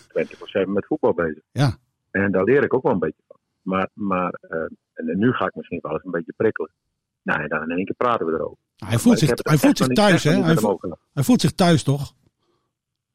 24-7 0.67 0.69
met 0.69 0.87
voetbal 0.87 1.15
bezig. 1.15 1.43
Ja. 1.53 1.77
En 2.11 2.33
daar 2.33 2.45
leer 2.45 2.65
ik 2.65 2.75
ook 2.75 2.83
wel 2.83 2.93
een 2.93 2.99
beetje 2.99 3.23
van. 3.29 3.37
Maar, 3.63 3.89
maar 3.93 4.39
eh, 4.41 4.59
en 4.95 5.19
nu 5.19 5.33
ga 5.33 5.47
ik 5.47 5.55
misschien 5.55 5.79
wel 5.83 5.93
eens 5.93 6.05
een 6.05 6.11
beetje 6.11 6.33
prikkelen. 6.37 6.71
Nou, 7.23 7.49
dan 7.49 7.63
in 7.63 7.77
één 7.77 7.85
keer 7.85 7.95
praten 7.95 8.27
we 8.27 8.33
erover. 8.33 8.57
Hij 8.77 8.99
voelt 8.99 9.19
zich, 9.19 9.31
hij 9.35 9.57
voelt 9.57 9.79
zich 9.79 9.87
thuis, 9.87 10.25
hè? 10.25 10.31
Hij 10.31 10.57
voelt, 10.57 10.75
overlegd. 10.75 11.01
hij 11.13 11.23
voelt 11.23 11.41
zich 11.41 11.53
thuis, 11.53 11.83
toch? 11.83 12.15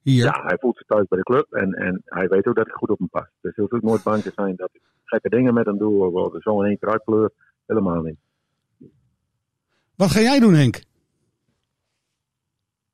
Hier. 0.02 0.24
Ja, 0.24 0.44
hij 0.46 0.58
voelt 0.60 0.78
zich 0.78 0.86
thuis 0.86 1.08
bij 1.08 1.18
de 1.18 1.24
club 1.24 1.54
en, 1.54 1.74
en 1.74 2.02
hij 2.06 2.28
weet 2.28 2.48
ook 2.48 2.56
dat 2.56 2.68
ik 2.68 2.74
goed 2.74 2.90
op 2.90 3.00
hem 3.00 3.10
pas. 3.10 3.28
Dus 3.42 3.56
hij 3.56 3.66
hoeft 3.66 3.72
ook 3.72 3.90
nooit 3.90 4.04
bang 4.04 4.22
te 4.22 4.32
zijn 4.36 4.56
dat 4.56 4.70
ik 4.74 4.82
gekke 5.04 5.30
dingen 5.30 5.54
met 5.54 5.66
hem 5.66 5.78
doe 5.78 6.12
of 6.12 6.34
er 6.34 6.42
zo 6.42 6.62
in 6.62 6.68
één 6.68 6.80
keer 6.80 6.90
uitkleur. 6.90 7.32
Helemaal 7.66 8.02
niet. 8.02 8.18
Wat 9.96 10.12
ga 10.12 10.20
jij 10.20 10.40
doen, 10.40 10.54
Henk? 10.54 10.82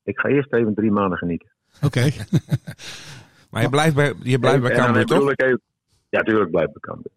Ik 0.02 0.18
ga 0.18 0.28
eerst 0.28 0.52
even 0.52 0.74
drie 0.74 0.90
maanden 0.90 1.18
genieten. 1.18 1.52
Oké. 1.82 2.10
Maar 3.50 3.62
je 3.62 3.68
blijft 3.68 3.94
bij, 3.94 4.14
je 4.22 4.38
blijft 4.38 4.60
bij 4.62 4.70
En 4.70 4.76
dan 4.76 4.84
Cambuur, 4.86 5.04
toch? 5.06 5.30
even- 5.36 5.60
ja, 6.08 6.18
natuurlijk 6.18 6.50
blijf 6.50 6.66
ik 6.66 6.72
bij 6.72 6.80
Cambuur. 6.80 7.12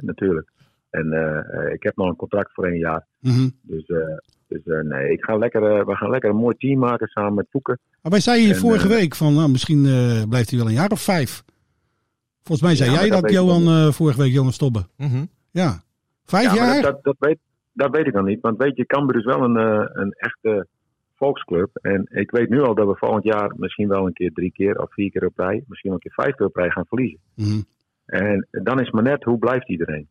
Natuurlijk. 0.00 0.48
En 0.90 1.12
eh, 1.12 1.72
ik 1.72 1.82
heb 1.82 1.96
nog 1.96 2.08
een 2.08 2.16
contract 2.16 2.52
voor 2.52 2.66
één 2.66 2.78
jaar. 2.78 3.06
Mhm. 3.20 3.48
Dus, 3.62 3.86
eh, 3.86 3.98
dus 4.48 4.60
eh, 4.64 4.80
nee, 4.80 5.12
ik 5.12 5.24
ga 5.24 5.36
lekker, 5.36 5.62
eh, 5.78 5.86
we 5.86 5.96
gaan 5.96 6.10
lekker 6.10 6.30
een 6.30 6.36
mooi 6.36 6.56
team 6.56 6.78
maken 6.78 7.08
samen 7.08 7.34
met 7.34 7.46
Voeken. 7.50 7.78
Maar 8.02 8.12
wij 8.12 8.20
zeiden 8.20 8.46
hier 8.46 8.54
En, 8.54 8.60
vorige 8.60 8.88
week 8.88 9.14
van, 9.14 9.34
nou, 9.34 9.48
misschien 9.50 9.86
eh, 9.86 10.22
blijft 10.28 10.50
hij 10.50 10.58
wel 10.58 10.68
een 10.68 10.74
jaar 10.74 10.90
of 10.90 11.00
vijf. 11.02 11.42
Volgens 12.42 12.68
mij 12.68 12.76
zei 12.76 12.90
Ja, 12.90 13.00
jij 13.00 13.20
dat, 13.20 13.30
Johan, 13.30 13.66
eh, 13.66 13.92
vorige 13.92 14.20
week, 14.20 14.32
Johan 14.32 14.52
Stobbe. 14.52 14.86
Mhm. 14.96 15.24
Ja. 15.50 15.82
Vijf 16.24 16.44
Ja, 16.44 16.54
jaar? 16.54 16.82
dat, 16.82 16.92
dat, 16.92 17.04
dat, 17.04 17.16
weet, 17.18 17.38
dat 17.72 17.90
weet 17.90 18.06
ik 18.06 18.12
nog 18.14 18.24
niet. 18.24 18.40
Want 18.40 18.58
weet 18.58 18.76
je, 18.76 18.86
Cambuur 18.86 19.16
is 19.16 19.24
wel 19.24 19.42
een, 19.42 19.56
eh, 19.56 19.88
een 19.92 20.12
echte 20.12 20.66
volksclub. 21.16 21.70
En 21.72 22.06
ik 22.10 22.30
weet 22.30 22.48
nu 22.48 22.60
al 22.60 22.74
dat 22.74 22.86
we 22.86 22.96
volgend 22.96 23.24
jaar 23.24 23.52
misschien 23.56 23.88
wel 23.88 24.06
een 24.06 24.12
keer 24.12 24.32
drie 24.32 24.52
keer 24.52 24.80
of 24.82 24.92
vier 24.92 25.10
keer 25.10 25.26
op 25.26 25.38
rij, 25.38 25.64
misschien 25.66 25.90
wel 25.90 26.00
een 26.02 26.10
keer 26.10 26.24
vijf 26.24 26.34
keer 26.34 26.46
op 26.46 26.56
rij 26.56 26.70
gaan 26.70 26.86
verliezen. 26.86 27.20
Mhm. 27.34 27.60
En 28.06 28.46
dan 28.50 28.80
is 28.80 28.90
maar 28.90 29.02
net, 29.02 29.24
hoe 29.24 29.38
blijft 29.38 29.68
iedereen? 29.68 30.08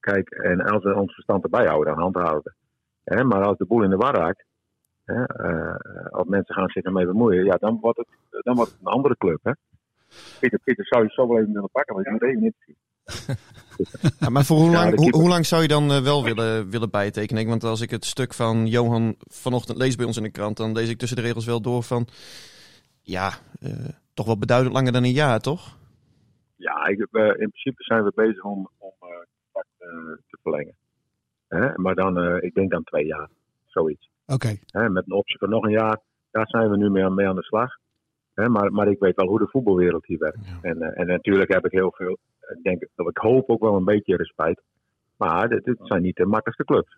Kijk, 0.00 0.30
en 0.30 0.60
als 0.60 0.84
we 0.84 0.94
ons 0.94 1.14
verstand 1.14 1.44
erbij 1.44 1.66
houden, 1.66 1.94
dan 1.94 2.02
handhaven. 2.02 2.54
Hè, 3.04 3.24
maar 3.24 3.44
als 3.44 3.56
de 3.56 3.66
boel 3.66 3.82
in 3.82 3.90
de 3.90 3.96
war 3.96 4.14
raakt, 4.14 4.44
hè, 5.04 5.24
eh, 5.24 6.20
of 6.20 6.26
mensen 6.26 6.54
gaan 6.54 6.68
zich 6.68 6.82
ermee 6.82 7.06
bemoeien, 7.06 7.44
ja, 7.44 7.56
dan 7.56 7.78
wordt 7.80 7.98
het, 7.98 8.06
dan 8.42 8.54
wordt 8.54 8.70
het 8.70 8.80
een 8.80 8.92
andere 8.92 9.16
club. 9.16 9.38
Hè? 9.42 9.52
Pieter, 10.40 10.58
Pieter 10.64 10.86
zou 10.86 11.02
je 11.02 11.10
zo 11.10 11.28
wel 11.28 11.38
even 11.38 11.52
willen 11.52 11.70
pakken, 11.72 11.94
maar 11.94 12.04
je 12.04 12.10
moet 12.10 12.22
even 12.22 12.42
niet 12.42 12.56
zien. 12.58 12.76
Ja, 14.20 14.28
maar 14.28 14.44
voor 14.44 14.56
hoe 14.56 14.70
lang, 14.70 15.10
hoe, 15.10 15.28
lang 15.28 15.46
zou 15.46 15.62
je 15.62 15.68
dan 15.68 15.90
eh, 15.90 16.02
wel 16.02 16.24
willen, 16.24 16.70
willen 16.70 16.90
bijtekenen? 16.90 17.46
Want 17.46 17.64
als 17.64 17.80
ik 17.80 17.90
het 17.90 18.04
stuk 18.04 18.34
van 18.34 18.66
Johan 18.66 19.14
vanochtend 19.18 19.78
lees 19.78 19.96
bij 19.96 20.06
ons 20.06 20.16
in 20.16 20.22
de 20.22 20.30
krant, 20.30 20.56
dan 20.56 20.72
lees 20.72 20.88
ik 20.88 20.98
tussen 20.98 21.16
de 21.16 21.22
regels 21.22 21.46
wel 21.46 21.60
door 21.60 21.82
van, 21.82 22.06
ja, 23.02 23.30
eh, 23.60 23.88
toch 24.14 24.26
wel 24.26 24.38
beduidend 24.38 24.74
langer 24.74 24.92
dan 24.92 25.04
een 25.04 25.12
jaar, 25.12 25.40
toch? 25.40 25.76
Ja, 26.56 26.86
ik, 26.86 27.06
eh, 27.10 27.24
in 27.26 27.50
principe 27.50 27.82
zijn 27.82 28.04
we 28.04 28.12
bezig 28.14 28.44
om, 28.44 28.70
om 28.78 28.92
contract 28.98 29.68
te 30.28 30.38
verlengen. 30.42 30.74
Hè? 31.48 31.76
Maar 31.76 31.94
dan, 31.94 32.40
ik 32.40 32.54
denk 32.54 32.70
dan 32.70 32.84
twee 32.84 33.06
jaar, 33.06 33.28
zoiets. 33.66 34.10
Oké. 34.26 34.58
Met 34.72 35.04
een 35.06 35.12
optie 35.12 35.38
van 35.38 35.48
nog 35.48 35.64
een 35.64 35.70
jaar, 35.70 35.98
daar 36.30 36.48
zijn 36.48 36.70
we 36.70 36.76
nu 36.76 36.90
mee 36.90 37.04
aan, 37.04 37.14
mee 37.14 37.28
aan 37.28 37.36
de 37.36 37.42
slag. 37.42 37.80
Hè? 38.34 38.48
Maar, 38.48 38.72
maar 38.72 38.88
ik 38.88 38.98
weet 38.98 39.16
wel 39.16 39.26
hoe 39.26 39.38
de 39.38 39.48
voetbalwereld 39.48 40.06
hier 40.06 40.18
werkt. 40.18 40.38
En, 40.62 40.82
eh, 40.82 41.00
en 41.00 41.06
natuurlijk 41.06 41.52
heb 41.52 41.64
ik 41.66 41.72
heel 41.72 41.92
veel, 41.96 42.18
ik 42.40 42.62
denk, 42.62 42.82
ik 42.82 43.16
hoop 43.18 43.48
ook 43.50 43.60
wel 43.62 43.76
een 43.76 43.84
beetje 43.84 44.16
respect. 44.16 44.62
Maar 45.16 45.48
dit, 45.48 45.64
dit 45.64 45.76
zijn 45.82 46.02
niet 46.02 46.16
de 46.16 46.26
makkelijkste 46.26 46.64
clubs. 46.64 46.96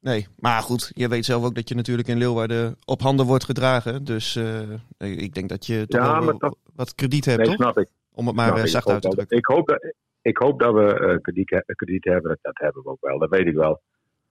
Nee, 0.00 0.26
maar 0.38 0.62
goed, 0.62 0.90
je 0.94 1.08
weet 1.08 1.24
zelf 1.24 1.44
ook 1.44 1.54
dat 1.54 1.68
je 1.68 1.74
natuurlijk 1.74 2.08
in 2.08 2.18
Leeuwarden 2.18 2.76
op 2.84 3.00
handen 3.00 3.26
wordt 3.26 3.44
gedragen. 3.44 4.04
Dus 4.04 4.36
eh, 4.36 5.20
ik 5.22 5.34
denk 5.34 5.48
dat 5.48 5.66
je 5.66 5.86
toch 5.86 6.00
Ja, 6.00 6.24
wel 6.24 6.56
wat 6.74 6.94
krediet 6.94 7.24
hebt, 7.24 7.38
Nee, 7.38 7.46
toch? 7.46 7.54
snap 7.56 7.78
ik. 7.78 7.88
Om 8.14 8.26
het 8.26 8.36
maar 8.36 8.56
eh, 8.56 8.64
zacht 8.64 8.88
uit 8.90 9.02
te 9.02 9.08
drukken. 9.08 9.36
Ik 9.36 9.46
hoop 9.46 9.68
dat, 9.68 9.92
ik 10.22 10.36
hoop 10.38 10.60
dat 10.60 10.74
we 10.74 11.18
krediet, 11.22 11.50
he- 11.50 11.74
krediet 11.74 12.04
hebben. 12.04 12.30
Dat, 12.30 12.38
dat 12.42 12.58
hebben 12.58 12.82
we 12.82 12.88
ook 12.88 13.00
wel. 13.00 13.18
Dat 13.18 13.30
weet 13.30 13.46
ik 13.46 13.54
wel. 13.54 13.80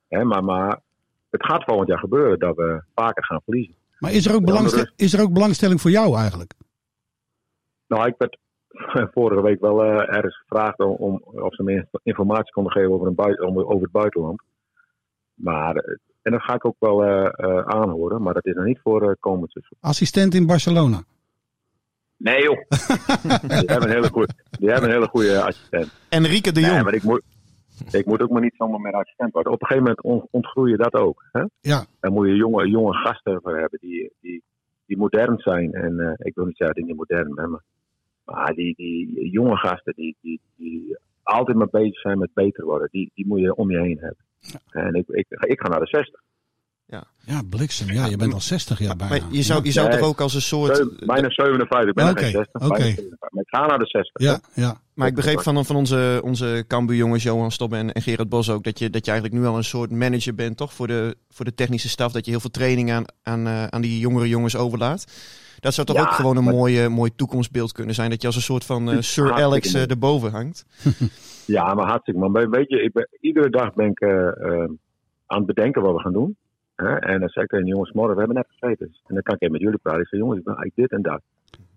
Hè, 0.07 0.23
maar, 0.23 0.43
maar 0.43 0.79
het 1.29 1.45
gaat 1.45 1.63
volgend 1.63 1.87
jaar 1.87 1.99
gebeuren 1.99 2.39
dat 2.39 2.55
we 2.55 2.81
vaker 2.95 3.25
gaan 3.25 3.41
verliezen. 3.43 3.75
Maar 4.01 4.11
is 4.11 4.25
er, 4.25 4.33
ook 4.33 4.39
De 4.39 4.45
belangste- 4.45 4.77
andere- 4.77 4.93
is 4.95 5.13
er 5.13 5.21
ook 5.21 5.33
belangstelling 5.33 5.81
voor 5.81 5.91
jou 5.91 6.17
eigenlijk? 6.17 6.53
Nou, 7.87 8.07
ik 8.07 8.15
werd 8.17 8.37
vorige 9.13 9.41
week 9.41 9.59
wel 9.59 9.83
eh, 9.83 10.15
ergens 10.15 10.37
gevraagd 10.37 10.79
om, 10.79 10.95
om 10.95 11.21
of 11.23 11.55
ze 11.55 11.63
meer 11.63 11.87
informatie 12.03 12.51
konden 12.53 12.71
geven 12.71 12.91
over, 12.91 13.07
een 13.07 13.15
bui- 13.15 13.39
om- 13.39 13.59
over 13.59 13.81
het 13.81 13.91
buitenland. 13.91 14.41
Maar, 15.33 15.75
eh, 15.75 15.95
en 16.21 16.31
dat 16.31 16.41
ga 16.41 16.53
ik 16.53 16.65
ook 16.65 16.75
wel 16.79 17.03
eh, 17.03 17.25
eh, 17.25 17.57
aanhoren, 17.67 18.21
maar 18.21 18.33
dat 18.33 18.45
is 18.45 18.53
nog 18.53 18.65
niet 18.65 18.79
voor 18.83 19.17
komend 19.19 19.51
seizoen. 19.51 19.77
Assistent 19.79 20.33
in 20.33 20.45
Barcelona. 20.45 21.03
Nee 22.17 22.41
joh, 22.43 22.57
die 23.59 23.69
hebben 23.69 23.83
een 23.83 23.89
hele 23.95 24.09
goede, 24.09 24.33
die 24.59 24.69
hebben 24.69 24.89
een 24.89 24.95
hele 24.95 25.07
goede 25.09 25.41
assistent. 25.41 25.91
Enrique 26.09 26.51
de 26.51 26.59
Jong. 26.59 26.73
Nee, 26.73 26.83
maar 26.83 26.93
ik 26.93 27.03
moet, 27.03 27.21
Ik 27.99 28.05
moet 28.05 28.21
ook 28.21 28.29
maar 28.29 28.41
niet 28.41 28.55
zomaar 28.57 28.79
meer 28.79 28.93
assistent 28.93 29.33
worden. 29.33 29.51
Op 29.53 29.61
een 29.61 29.67
gegeven 29.67 29.87
moment 29.89 30.05
on- 30.21 30.27
ontgroei 30.31 30.71
je 30.71 30.77
dat 30.77 30.93
ook. 30.93 31.25
Hè? 31.31 31.43
Ja. 31.61 31.85
Daar 31.99 32.11
moet 32.11 32.27
je 32.27 32.35
jonge, 32.35 32.69
jonge 32.69 32.93
gasten 32.93 33.39
voor 33.41 33.57
hebben 33.59 33.79
die, 33.81 34.11
die, 34.21 34.43
die 34.85 34.97
modern 34.97 35.37
zijn. 35.37 35.73
En 35.73 35.99
eh, 35.99 36.13
ik 36.27 36.35
wil 36.35 36.45
niet 36.45 36.57
zeggen 36.57 36.75
dat 36.75 36.75
die 36.75 36.85
niet 36.85 37.09
modern 37.09 37.33
zijn, 37.35 37.49
maar, 37.49 37.63
maar 38.25 38.53
die, 38.53 38.73
die 38.75 39.29
jonge 39.29 39.57
gasten 39.57 39.93
die, 39.95 40.15
die, 40.21 40.39
die 40.55 40.97
altijd 41.23 41.57
maar 41.57 41.69
bezig 41.71 41.99
zijn 41.99 42.19
met 42.19 42.33
beter 42.33 42.65
worden, 42.65 42.87
die, 42.91 43.11
die 43.15 43.27
moet 43.27 43.39
je 43.39 43.55
om 43.55 43.71
je 43.71 43.79
heen 43.79 43.97
hebben. 43.99 44.25
En 44.69 44.93
ik, 44.93 45.07
ik, 45.07 45.25
ik 45.29 45.59
ga 45.61 45.67
naar 45.67 45.79
de 45.79 45.87
60. 45.87 46.19
Ja, 47.25 47.41
bliksem. 47.49 47.91
Ja, 47.91 48.05
je 48.05 48.17
bent 48.17 48.33
al 48.33 48.39
60 48.41 48.79
jaar 48.79 48.95
bijna. 48.95 49.15
Maar 49.17 49.33
je 49.33 49.41
zou, 49.41 49.63
je 49.63 49.71
zou 49.71 49.87
Nee. 49.87 49.97
toch 49.97 50.07
ook 50.07 50.21
als 50.21 50.33
een 50.33 50.41
soort... 50.41 51.05
Bijna 51.05 51.29
57, 51.29 51.89
ik 51.89 51.93
ben 51.93 52.17
geen 52.17 52.31
60. 52.31 52.53
oké. 52.53 52.67
bijna 52.67 52.83
57. 52.85 53.19
Maar 53.19 53.43
ik 53.43 53.47
ga 53.49 53.65
naar 53.65 53.79
de 53.79 53.85
60. 53.87 54.21
Ja, 54.21 54.39
ja. 54.53 54.81
Maar 55.01 55.09
ik 55.09 55.15
begreep 55.15 55.41
van, 55.41 55.65
van 55.65 55.75
onze, 55.75 56.21
onze 56.23 56.63
Cambuur-jongens, 56.67 57.23
Johan 57.23 57.51
Stobbe 57.51 57.75
en, 57.75 57.91
en 57.91 58.01
Gerard 58.01 58.29
Bos 58.29 58.49
ook, 58.49 58.63
dat 58.63 58.79
je, 58.79 58.89
dat 58.89 59.05
je 59.05 59.11
eigenlijk 59.11 59.41
nu 59.41 59.47
al 59.49 59.57
een 59.57 59.63
soort 59.63 59.91
manager 59.91 60.35
bent, 60.35 60.57
toch? 60.57 60.73
Voor 60.73 60.87
de, 60.87 61.15
voor 61.29 61.45
de 61.45 61.53
technische 61.53 61.89
staf, 61.89 62.11
dat 62.11 62.25
je 62.25 62.31
heel 62.31 62.39
veel 62.39 62.49
training 62.49 62.91
aan, 62.91 63.03
aan, 63.23 63.47
eh, 63.47 63.65
aan 63.65 63.81
die 63.81 63.99
jongere 63.99 64.27
jongens 64.29 64.55
overlaat. 64.57 65.05
Dat 65.59 65.73
zou 65.73 65.87
toch 65.87 65.95
Ja, 65.95 66.01
ook 66.01 66.11
gewoon 66.11 66.37
een 66.37 66.43
maar- 66.43 66.53
mooie, 66.53 66.89
mooi 66.89 67.15
toekomstbeeld 67.15 67.71
kunnen 67.71 67.95
zijn, 67.95 68.09
dat 68.09 68.21
je 68.21 68.27
als 68.27 68.35
een 68.35 68.41
soort 68.41 68.65
van 68.65 68.91
eh, 68.91 68.97
Sir 69.11 69.31
Alex 69.33 69.73
eh, 69.73 69.89
erboven 69.89 70.31
hangt. 70.31 70.65
Ja, 71.45 71.73
maar 71.73 71.87
hartstikke 71.87 72.19
man. 72.19 72.49
Weet 72.49 72.69
je, 72.69 72.81
ik 72.83 72.91
ben, 72.93 73.07
iedere 73.19 73.49
dag 73.49 73.73
ben 73.73 73.89
ik 73.89 73.99
eh, 73.99 74.27
eh, 74.27 74.69
aan 75.25 75.37
het 75.37 75.45
bedenken 75.45 75.81
wat 75.81 75.93
we 75.93 75.99
gaan 76.01 76.13
doen. 76.13 76.35
Hè? 76.75 76.95
En 76.95 77.19
dan 77.19 77.29
zeg 77.29 77.43
ik 77.43 77.49
tegen 77.49 77.65
de 77.65 77.71
jongens, 77.71 77.91
morgen, 77.91 78.13
we 78.13 78.19
hebben 78.19 78.37
net 78.37 78.47
gegeten. 78.49 78.85
En 79.07 79.13
dan 79.13 79.23
kan 79.23 79.35
ik 79.35 79.41
even 79.41 79.53
met 79.53 79.61
jullie 79.61 79.77
praten. 79.77 80.01
Ik 80.01 80.07
zeg, 80.07 80.19
jongens, 80.19 80.41
ik 80.61 80.71
dit 80.75 80.91
en 80.91 81.01
dat. 81.01 81.21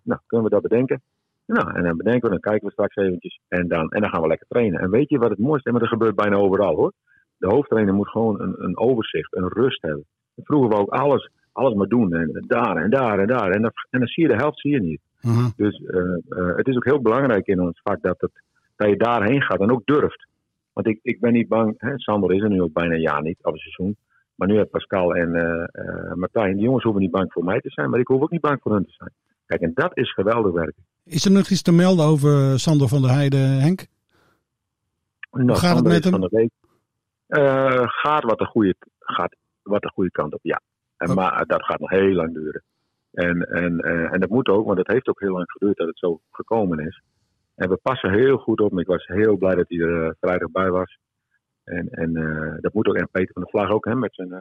Nou, 0.02 0.20
kunnen 0.26 0.46
we 0.46 0.52
dat 0.52 0.62
bedenken? 0.62 1.02
Nou, 1.46 1.74
en 1.74 1.82
dan 1.82 1.96
bedenken 1.96 2.22
we, 2.22 2.28
dan 2.28 2.40
kijken 2.40 2.66
we 2.66 2.72
straks 2.72 2.96
eventjes. 2.96 3.40
En 3.48 3.68
dan, 3.68 3.90
en 3.90 4.00
dan 4.00 4.10
gaan 4.10 4.22
we 4.22 4.28
lekker 4.28 4.46
trainen. 4.48 4.80
En 4.80 4.90
weet 4.90 5.08
je 5.08 5.18
wat 5.18 5.30
het 5.30 5.38
mooiste 5.38 5.66
is? 5.66 5.72
Maar 5.72 5.80
dat 5.80 5.92
gebeurt 5.92 6.14
bijna 6.14 6.36
overal 6.36 6.74
hoor. 6.74 6.92
De 7.36 7.46
hoofdtrainer 7.46 7.94
moet 7.94 8.08
gewoon 8.08 8.40
een, 8.40 8.54
een 8.58 8.78
overzicht, 8.78 9.36
een 9.36 9.48
rust 9.48 9.82
hebben. 9.82 10.04
Vroeger 10.36 10.68
wou 10.68 10.82
ik 10.82 10.88
alles, 10.88 11.30
alles 11.52 11.74
maar 11.74 11.86
doen. 11.86 12.14
En 12.14 12.44
daar 12.46 12.76
en 12.76 12.90
daar 12.90 13.18
en 13.18 13.26
daar. 13.26 13.50
En 13.50 13.62
dan, 13.62 13.70
en 13.90 13.98
dan 13.98 14.08
zie 14.08 14.22
je 14.22 14.28
de 14.28 14.36
helft 14.36 14.60
zie 14.60 14.70
je 14.70 14.80
niet. 14.80 15.00
Mhm. 15.20 15.48
Dus 15.56 15.82
eh, 15.84 16.00
eh, 16.28 16.56
het 16.56 16.66
is 16.68 16.76
ook 16.76 16.84
heel 16.84 17.02
belangrijk 17.02 17.46
in 17.46 17.60
ons 17.60 17.80
vak 17.82 18.02
dat, 18.02 18.20
het, 18.20 18.42
dat 18.76 18.88
je 18.88 18.96
daarheen 18.96 19.42
gaat 19.42 19.60
en 19.60 19.72
ook 19.72 19.84
durft. 19.84 20.26
Want 20.72 20.86
ik, 20.86 20.98
ik 21.02 21.20
ben 21.20 21.32
niet 21.32 21.48
bang, 21.48 21.74
hè, 21.78 21.98
Sander 21.98 22.32
is 22.32 22.42
er 22.42 22.48
nu 22.48 22.62
ook 22.62 22.72
bijna 22.72 22.94
een 22.94 23.00
jaar 23.00 23.22
niet, 23.22 23.38
af 23.42 23.52
een 23.52 23.58
seizoen. 23.58 23.96
Maar 24.34 24.48
nu 24.48 24.56
heb 24.56 24.70
Pascal 24.70 25.14
en 25.14 25.34
eh, 25.34 26.12
Martijn, 26.14 26.54
die 26.54 26.64
jongens 26.64 26.84
hoeven 26.84 27.02
niet 27.02 27.10
bang 27.10 27.32
voor 27.32 27.44
mij 27.44 27.60
te 27.60 27.70
zijn, 27.70 27.90
maar 27.90 28.00
ik 28.00 28.06
hoef 28.06 28.22
ook 28.22 28.30
niet 28.30 28.40
bang 28.40 28.60
voor 28.62 28.72
hun 28.72 28.84
te 28.84 28.92
zijn. 28.92 29.10
Kijk, 29.46 29.60
en 29.60 29.70
dat 29.74 29.96
is 29.96 30.12
geweldig 30.12 30.52
werk. 30.52 30.74
Is 31.04 31.24
er 31.24 31.30
nog 31.32 31.48
iets 31.48 31.62
te 31.62 31.72
melden 31.72 32.04
over 32.04 32.58
Sander 32.60 32.88
van 32.88 33.02
der 33.02 33.10
Heijden, 33.10 33.60
Henk? 33.60 33.86
Nou, 35.30 35.46
Hoe 35.46 35.56
gaat 35.56 35.76
het 35.76 35.84
met 35.84 36.04
hem? 36.04 36.12
Van 36.12 36.20
de 36.20 36.28
week, 36.30 36.50
Eh, 37.26 37.82
gaat, 37.86 38.24
wat 38.24 38.38
de 38.38 38.44
goede, 38.46 38.74
gaat 38.98 39.36
wat 39.62 39.82
de 39.82 39.90
goede 39.94 40.10
kant 40.10 40.34
op, 40.34 40.40
ja. 40.42 40.60
En, 40.96 41.10
Oké. 41.10 41.20
Maar 41.20 41.46
dat 41.46 41.64
gaat 41.64 41.80
nog 41.80 41.90
heel 41.90 42.12
lang 42.12 42.34
duren. 42.34 42.62
En, 43.12 43.40
en, 43.40 43.80
eh, 43.80 44.12
en 44.12 44.20
dat 44.20 44.28
moet 44.30 44.48
ook, 44.48 44.66
want 44.66 44.78
het 44.78 44.86
heeft 44.86 45.08
ook 45.08 45.20
heel 45.20 45.32
lang 45.32 45.50
geduurd 45.50 45.76
dat 45.76 45.86
het 45.86 45.98
zo 45.98 46.20
gekomen 46.30 46.78
is. 46.78 47.02
En 47.54 47.68
we 47.68 47.76
passen 47.76 48.12
heel 48.12 48.36
goed 48.36 48.60
op. 48.60 48.78
Ik 48.78 48.86
was 48.86 49.06
heel 49.06 49.36
blij 49.36 49.54
dat 49.54 49.68
hij 49.68 49.78
er 49.78 50.06
eh, 50.06 50.10
vrijdag 50.20 50.50
bij 50.50 50.70
was. 50.70 50.98
En, 51.64 51.88
en 51.88 52.16
eh, 52.16 52.54
dat 52.60 52.72
moet 52.72 52.86
ook. 52.86 52.96
En 52.96 53.08
Peter 53.10 53.32
van 53.32 53.42
der 53.42 53.50
Vlag 53.50 53.70
ook, 53.70 53.84
hè, 53.84 53.94
met 53.94 54.14
zijn, 54.14 54.32
eh, 54.32 54.38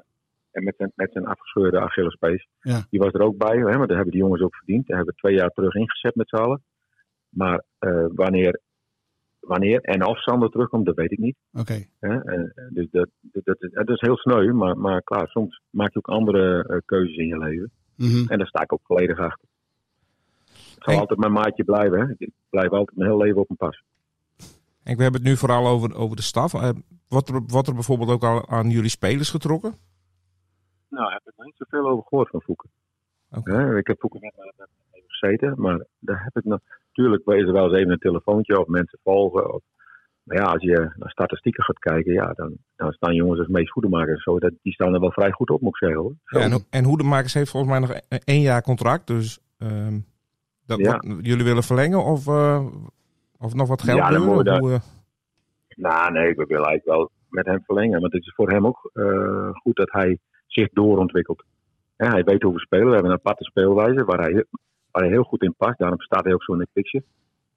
en 0.54 0.64
met 0.64 0.74
zijn, 0.78 0.92
met 0.96 1.12
zijn 1.12 1.26
afgescheurde 1.26 1.80
Achillespees. 1.80 2.48
Ja. 2.62 2.86
Die 2.90 3.00
was 3.00 3.14
er 3.14 3.22
ook 3.22 3.38
bij, 3.38 3.58
hè, 3.58 3.64
want 3.64 3.88
dat 3.88 3.96
hebben 3.96 4.12
die 4.12 4.22
jongens 4.22 4.42
ook 4.42 4.56
verdiend. 4.56 4.88
Daar 4.88 4.98
hebben 4.98 5.14
we 5.16 5.22
twee 5.22 5.36
jaar 5.36 5.50
terug 5.50 5.74
ingezet 5.74 6.16
met 6.16 6.30
z'n 6.30 6.36
allen. 6.36 6.64
Maar 7.30 7.64
eh, 7.80 8.06
wanneer, 8.16 8.60
wanneer 9.40 9.82
en 9.82 10.06
of 10.06 10.18
Sander 10.18 10.50
terugkomt, 10.50 10.86
dat 10.86 10.96
weet 10.96 11.12
ik 11.12 11.18
niet. 11.20 11.36
Oké. 11.54 11.86
Hè? 12.00 12.20
Eh, 12.24 12.44
dus 12.70 12.88
dat, 12.92 13.10
dat, 13.22 13.46
dat, 13.46 13.56
is- 13.62 13.72
dat 13.72 13.90
is 13.90 14.02
heel 14.02 14.18
sneu, 14.18 14.54
maar, 14.54 14.78
maar 14.78 15.02
klaar, 15.04 15.28
soms 15.28 15.62
maak 15.70 15.92
je 15.94 15.98
ook 15.98 16.08
andere 16.10 16.64
eh, 16.68 16.78
keuzes 16.86 17.16
in 17.18 17.28
je 17.28 17.38
leven. 17.38 17.72
Mhm. 17.98 18.28
En 18.32 18.38
daar 18.38 18.48
sta 18.48 18.62
ik 18.62 18.74
ook 18.74 18.82
volledig 18.84 19.20
achter. 19.20 19.48
Het 20.74 20.92
zal 20.92 21.00
altijd 21.00 21.20
mijn 21.20 21.32
maatje 21.32 21.64
blijven. 21.64 22.00
Hè? 22.00 22.14
Ik 22.18 22.30
blijf 22.50 22.70
altijd 22.70 22.98
mijn 22.98 23.10
hele 23.12 23.24
leven 23.24 23.42
op 23.42 23.48
mijn 23.48 23.60
pas. 23.72 23.84
En 24.84 24.96
we 24.98 25.04
hebben 25.04 25.22
het 25.22 25.30
nu 25.30 25.38
vooral 25.38 25.68
over, 25.68 25.96
over 25.96 26.16
de 26.16 26.22
staf. 26.22 26.52
Wordt 27.08 27.30
er, 27.30 27.42
wordt 27.48 27.68
er 27.68 27.74
bijvoorbeeld 27.74 28.10
ook 28.10 28.24
al 28.24 28.50
aan 28.50 28.70
jullie 28.70 28.90
spelers 28.90 29.30
getrokken? 29.30 29.76
Nou, 30.94 31.08
ik 31.08 31.14
heb 31.14 31.26
er 31.26 31.34
nog 31.36 31.46
niet 31.46 31.56
zoveel 31.58 31.90
over 31.90 32.04
gehoord 32.08 32.30
van 32.30 32.42
Voeken. 32.42 32.70
Oké. 33.32 33.52
Hè, 33.52 33.78
Ik 33.78 33.88
heb 33.88 34.00
Voeken 34.00 34.20
net 34.22 34.34
met 34.38 34.54
hem 34.58 34.68
even 34.92 35.10
gezeten, 35.10 35.54
maar 35.58 35.86
daar 36.00 36.24
heb 36.24 36.38
ik 36.38 36.44
nog... 36.44 36.60
Tuurlijk 36.92 37.26
wees 37.26 37.46
er 37.46 37.52
wel 37.54 37.64
eens 37.68 37.74
even 37.78 37.92
een 37.92 37.98
telefoontje 37.98 38.60
of 38.60 38.68
mensen 38.68 39.00
volgen. 39.04 39.54
Of, 39.54 39.62
maar 40.24 40.38
ja, 40.38 40.44
als 40.44 40.62
je 40.62 40.92
naar 40.96 41.10
statistieken 41.10 41.64
gaat 41.64 41.80
kijken, 41.80 42.14
ja, 42.14 42.34
dan, 42.34 42.58
dan 42.76 42.92
staan 42.92 43.14
jongens 43.14 43.40
als 43.40 43.48
meest 43.48 43.72
goedemakers 43.72 44.16
en 44.16 44.22
zo. 44.34 44.40
Dat, 44.40 44.52
die 44.62 44.74
staan 44.74 44.94
er 44.94 45.00
wel 45.00 45.12
vrij 45.12 45.32
goed 45.32 45.50
op, 45.50 45.62
moet 45.62 45.70
ik 45.70 45.78
zeggen 45.78 46.00
hoor. 46.00 46.14
Ja, 46.26 46.40
en, 46.40 46.66
en 46.70 46.84
Hoedemakers 46.84 47.34
heeft 47.34 47.52
volgens 47.52 47.72
mij 47.72 47.82
nog 47.82 47.92
e- 48.10 48.18
één 48.24 48.42
jaar 48.42 48.62
contract. 48.62 49.08
Dus 49.08 49.40
ehm, 49.58 50.00
dat, 50.66 50.80
Ja. 50.80 50.92
wat- 50.92 51.06
jullie 51.22 51.44
willen 51.46 51.64
verlengen 51.64 52.04
of, 52.04 52.28
eh, 52.28 52.66
of 53.40 53.54
nog 53.54 53.68
wat 53.68 53.82
geld 53.82 53.98
Ja, 53.98 54.10
dan 54.10 54.22
hoe, 54.22 54.44
eh, 54.44 54.80
Nou, 55.76 56.12
nee, 56.12 56.34
we 56.36 56.46
willen 56.46 56.66
eigenlijk 56.66 56.86
wel 56.98 57.12
met 57.30 57.46
hem 57.46 57.64
verlengen. 57.64 58.02
Want 58.02 58.14
het 58.14 58.22
is 58.26 58.34
voor 58.36 58.50
hem 58.50 58.66
ook 58.68 58.90
eh, 58.94 59.50
goed 59.54 59.76
dat 59.76 59.92
hij 59.92 60.18
zich 60.54 60.70
doorontwikkelt. 60.70 61.44
Hè, 61.96 62.08
hij 62.08 62.24
weet 62.24 62.42
hoe 62.42 62.54
we 62.54 62.60
spelen. 62.60 62.88
We 62.88 62.94
hebben 62.94 63.12
een 63.12 63.18
aparte 63.18 63.44
speelwijze 63.44 64.06
waar 64.06 64.20
hij, 64.20 64.46
waar 64.92 65.04
hij 65.04 65.12
heel 65.12 65.24
goed 65.24 65.44
in 65.44 65.56
past. 65.58 65.78
Daarom 65.78 66.02
staat 66.02 66.24
hij 66.24 66.34
ook 66.34 66.44
zo 66.44 66.54
in 66.54 66.68
picture. 66.74 67.04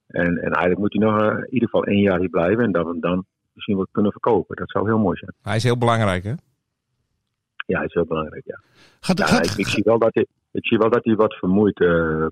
En, 0.06 0.26
en 0.26 0.50
eigenlijk 0.50 0.78
moet 0.78 0.92
hij 0.92 1.02
nog 1.02 1.20
eh, 1.20 1.38
in 1.38 1.52
ieder 1.52 1.68
geval 1.68 1.84
één 1.84 2.00
jaar 2.00 2.18
hier 2.18 2.28
blijven. 2.28 2.64
En 2.64 2.72
dat 2.72 2.84
we 2.84 2.90
hem 2.90 3.00
dan 3.00 3.24
misschien 3.52 3.76
wel 3.76 3.86
kunnen 3.92 4.12
verkopen. 4.12 4.56
Dat 4.56 4.70
zou 4.70 4.86
heel 4.86 4.98
mooi 4.98 5.16
zijn. 5.16 5.32
hij 5.42 5.56
is 5.56 5.62
heel 5.62 5.78
belangrijk, 5.78 6.24
hè? 6.24 6.34
Ja, 7.66 7.78
dat 7.78 7.88
is 7.88 7.94
heel 7.94 8.06
belangrijk, 8.06 8.42
ja. 8.46 8.60
Gaat, 9.00 9.18
ja 9.18 9.26
gaat, 9.26 9.46
ik, 9.46 9.56
ik 9.56 9.66
zie 9.66 9.82
wel 9.84 9.98
dat 9.98 10.14
hij, 10.14 10.26
ik 10.50 10.66
zie 10.66 10.78
wel 10.78 10.90
dat 10.90 11.04
hij 11.04 11.14
wat 11.14 11.34
vermoeid... 11.34 11.80
eh 11.80 12.26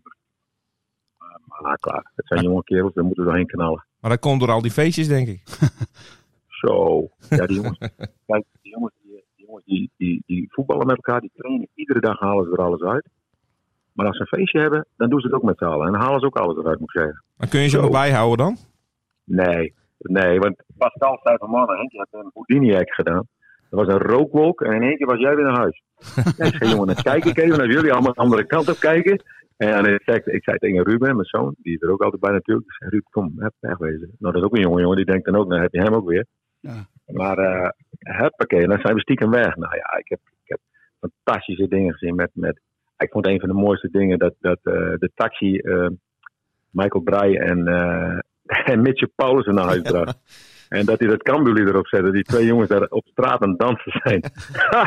maar 1.63 1.79
klaar. 1.79 2.11
Het 2.15 2.27
zijn 2.27 2.43
jonge 2.43 2.65
kerels, 2.65 2.95
daar 2.95 3.05
moeten 3.05 3.25
we 3.25 3.31
doorheen 3.31 3.47
knallen. 3.47 3.87
Maar 4.01 4.11
dat 4.11 4.21
komt 4.21 4.41
door 4.41 4.51
al 4.51 4.63
die 4.63 4.71
feestjes, 4.71 5.09
denk 5.09 5.29
ik. 5.29 5.43
Zo. 6.61 7.09
Ja, 7.29 7.47
die 7.47 7.57
jongens, 7.57 7.79
kijk, 8.27 8.45
die 8.63 8.73
jongens, 8.73 8.93
jongens 9.55 9.65
die, 9.65 9.91
die, 9.97 10.23
die 10.27 10.53
voetballen 10.53 10.87
met 10.87 10.97
elkaar, 10.97 11.21
die 11.21 11.31
trainen. 11.35 11.69
Iedere 11.75 12.01
dag 12.01 12.19
halen 12.19 12.45
ze 12.45 12.51
er 12.51 12.65
alles 12.65 12.83
uit. 12.83 13.09
Maar 13.93 14.07
als 14.07 14.17
ze 14.17 14.23
een 14.23 14.39
feestje 14.39 14.61
hebben, 14.61 14.87
dan 14.97 15.09
doen 15.09 15.21
ze 15.21 15.27
het 15.27 15.37
ook 15.37 15.43
met 15.43 15.59
z'n 15.59 15.65
allen. 15.65 15.87
En 15.87 15.93
dan 15.93 16.01
halen 16.01 16.21
ze 16.21 16.27
ook 16.27 16.37
alles 16.37 16.57
eruit, 16.57 16.79
moet 16.79 16.95
ik 16.95 17.01
zeggen. 17.01 17.25
Maar 17.37 17.49
kun 17.49 17.61
je 17.61 17.69
ze 17.69 17.81
nog 17.81 17.91
bijhouden 17.91 18.47
dan? 18.47 18.57
Nee, 19.25 19.75
nee, 19.99 20.39
want 20.39 20.57
Pascal 20.79 21.21
zei 21.23 21.37
van 21.37 21.51
man, 21.51 21.69
Henk, 21.69 21.93
je 21.93 21.99
hebt 21.99 22.25
een 22.25 22.31
Houdini-hack 22.33 22.95
gedaan. 22.95 23.29
Er 23.71 23.77
was 23.77 23.87
een 23.87 23.99
rookwolk 23.99 24.61
en 24.61 24.73
in 24.73 24.83
één 24.83 24.97
keer 24.97 25.07
was 25.07 25.19
jij 25.19 25.35
weer 25.35 25.45
naar 25.45 25.59
huis. 25.59 25.83
ja, 26.37 26.45
ik 26.53 26.55
zei, 26.57 26.71
jongen, 26.71 26.87
dan 26.87 27.03
kijk 27.03 27.25
ik 27.25 27.39
even, 27.39 27.61
als 27.61 27.73
jullie 27.73 27.93
allemaal 27.93 28.13
de 28.13 28.21
andere 28.21 28.47
kant 28.47 28.69
op 28.69 28.79
kijken. 28.79 29.23
En 29.57 29.85
ik 29.85 30.03
zei, 30.05 30.21
ik 30.25 30.45
zei 30.45 30.59
tegen 30.59 30.83
Ruben, 30.85 31.17
mijn 31.17 31.29
zoon, 31.29 31.55
die 31.59 31.75
is 31.75 31.83
er 31.83 31.93
ook 31.93 32.03
altijd 32.03 32.21
bij 32.23 32.33
natuurlijk. 32.33 32.67
Ik 32.67 32.75
zei, 32.75 32.91
Ruben, 32.91 33.11
kom, 33.11 33.33
heb 33.39 33.53
wegwezen. 33.61 34.17
Nou, 34.19 34.33
dat 34.33 34.43
is 34.43 34.43
ook 34.43 34.57
een 34.57 34.63
jongen, 34.63 34.81
jongen, 34.81 34.97
die 34.97 35.07
denkt 35.07 35.25
dan 35.25 35.37
ook, 35.37 35.51
dan 35.51 35.61
heb 35.61 35.73
je 35.73 35.81
hem 35.81 35.95
ook 35.95 36.09
weer. 36.09 36.27
Ja. 36.61 36.87
Maar, 37.07 37.39
eh 37.39 37.69
huppakee, 37.99 38.67
dan 38.67 38.79
zijn 38.81 38.95
we 38.95 39.01
stiekem 39.01 39.31
weg. 39.31 39.57
Nou 39.57 39.77
ja, 39.77 39.97
ik 39.99 40.09
heb, 40.09 40.21
ik 40.45 40.49
heb 40.49 40.59
fantastische 41.01 41.69
dingen 41.69 41.93
gezien 41.93 42.15
met, 42.15 42.31
met 42.33 42.61
ik 42.99 43.11
vond 43.11 43.27
een 43.27 43.41
van 43.41 43.49
de 43.49 43.55
mooiste 43.55 43.89
dingen 43.91 44.19
dat, 44.19 44.35
dat 44.41 44.59
eh, 44.63 44.75
de 44.75 45.11
taxi 45.15 45.57
eh, 45.59 45.87
Michael 46.71 47.03
Breij 47.05 47.39
en, 47.39 47.69
eh 47.69 48.19
en 48.73 48.83
Mitchell 48.83 49.11
Paulussen 49.15 49.55
naar 49.55 49.65
huis 49.67 49.83
bracht. 49.83 50.19
En 50.69 50.85
dat 50.85 50.99
hij 50.99 51.09
dat 51.09 51.23
Cambuur 51.23 51.69
erop 51.69 51.87
zette. 51.87 52.11
Die 52.11 52.23
twee 52.23 52.47
jongens 52.47 52.69
daar 52.69 52.87
op 52.89 53.07
straat 53.07 53.41
aan 53.43 53.49
het 53.49 53.59
dansen 53.59 54.01
zijn. 54.03 54.21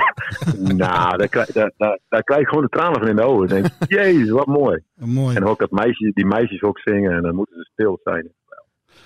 nou, 0.77 1.17
daar, 1.17 1.27
krijg- 1.27 1.51
daar, 1.51 1.71
daar, 1.77 1.99
daar 2.09 2.23
krijg 2.23 2.41
ik 2.41 2.47
gewoon 2.47 2.63
de 2.63 2.69
tranen 2.69 2.99
van 2.99 3.07
in 3.07 3.15
de 3.15 3.21
ogen. 3.23 3.43
Ik 3.43 3.49
denk, 3.49 3.67
jezus, 3.87 4.29
wat 4.29 4.45
mooi. 4.45 4.83
mooi. 4.95 5.35
En 5.35 5.45
ook 5.45 5.59
dat 5.59 5.71
meisje, 5.71 6.11
die 6.13 6.25
meisjes 6.25 6.61
ook 6.61 6.79
zingen. 6.79 7.11
En 7.11 7.21
dan 7.21 7.35
moeten 7.35 7.55
ze 7.55 7.69
stil 7.71 7.99
zijn. 8.03 8.31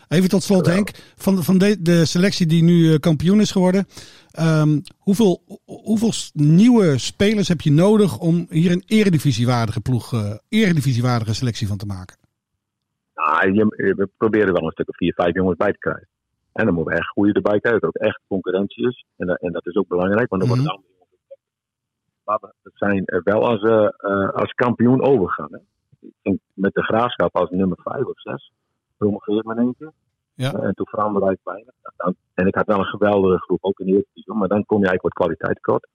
Even 0.07 0.29
tot 0.29 0.43
slot, 0.43 0.65
Henk. 0.65 0.89
Van, 1.15 1.43
van 1.43 1.57
de, 1.57 1.81
de 1.81 2.05
selectie 2.05 2.45
die 2.45 2.63
nu 2.63 2.91
eh, 2.93 3.00
kampioen 3.00 3.39
is 3.39 3.51
geworden. 3.51 3.86
ehm, 4.31 4.79
hoeveel, 4.98 5.41
hoeveel 5.65 6.12
nieuwe 6.33 6.98
spelers 6.98 7.48
heb 7.48 7.62
je 7.62 7.71
nodig 7.71 8.19
om 8.19 8.45
hier 8.50 8.71
een 8.71 8.83
eredivisiewaardige 8.86 9.81
ploeg, 9.81 10.13
eh 10.13 10.36
eredivisiewaardige 10.50 11.33
selectie 11.33 11.67
van 11.67 11.77
te 11.77 11.86
maken? 11.86 12.17
Nou, 13.15 13.53
je, 13.53 13.65
we 13.95 14.10
proberen 14.17 14.53
wel 14.53 14.63
een 14.65 14.71
stuk 14.71 14.89
of 14.89 14.95
vier, 14.98 15.13
vijf 15.13 15.33
jongens 15.36 15.57
bij 15.57 15.71
te 15.71 15.77
krijgen. 15.77 16.07
En 16.53 16.65
dan 16.65 16.74
moeten 16.74 16.93
we 16.93 17.00
echt 17.00 17.10
goede 17.10 17.33
erbij 17.33 17.60
er 17.62 17.83
ook 17.88 17.95
echt 17.95 18.19
concurrentie 18.27 18.88
is. 18.88 19.05
En, 19.17 19.27
dat- 19.27 19.39
en 19.41 19.51
dat 19.51 19.67
is 19.67 19.75
ook 19.75 19.88
belangrijk, 19.88 20.29
want 20.29 20.41
dan 20.41 20.51
wordt 20.51 20.63
het 20.63 20.71
andere 20.77 20.93
jongens 20.93 21.12
ook 21.13 21.27
beter. 21.27 21.43
Maar 22.24 22.39
we 22.62 22.71
zijn 22.74 23.05
er 23.05 23.21
wel 23.24 23.48
als, 23.48 23.62
eh, 23.62 23.88
eh, 24.12 24.29
als 24.29 24.51
kampioen 24.51 25.01
overgegaan. 25.01 25.50
Hè. 25.51 25.60
Met 26.53 26.74
de 26.74 26.83
graafschap 26.83 27.36
als 27.36 27.50
nummer 27.50 27.77
vijf 27.83 28.05
of 28.05 28.21
zes. 28.21 28.51
Promoveert 29.01 29.46
men 29.46 29.58
één 29.58 29.75
keer. 29.77 29.91
Ja. 30.34 30.53
Eh, 30.53 30.63
en 30.63 30.74
toen 30.74 30.88
veranderde 30.88 31.31
ik 31.31 31.39
weinig. 31.43 31.74
Nou, 31.98 32.15
En 32.34 32.48
ik 32.48 32.55
had 32.55 32.65
wel 32.65 32.79
een 32.79 32.96
geweldige 32.96 33.38
groep, 33.38 33.63
ook 33.63 33.79
in 33.79 33.86
de 33.86 33.91
eerste 33.91 34.10
divisie. 34.13 34.34
Maar 34.34 34.48
dan 34.48 34.65
kom 34.65 34.79
je 34.81 34.88
eigenlijk 34.88 35.15
wat 35.15 35.25
kwaliteit 35.25 35.55
tekort. 35.55 35.88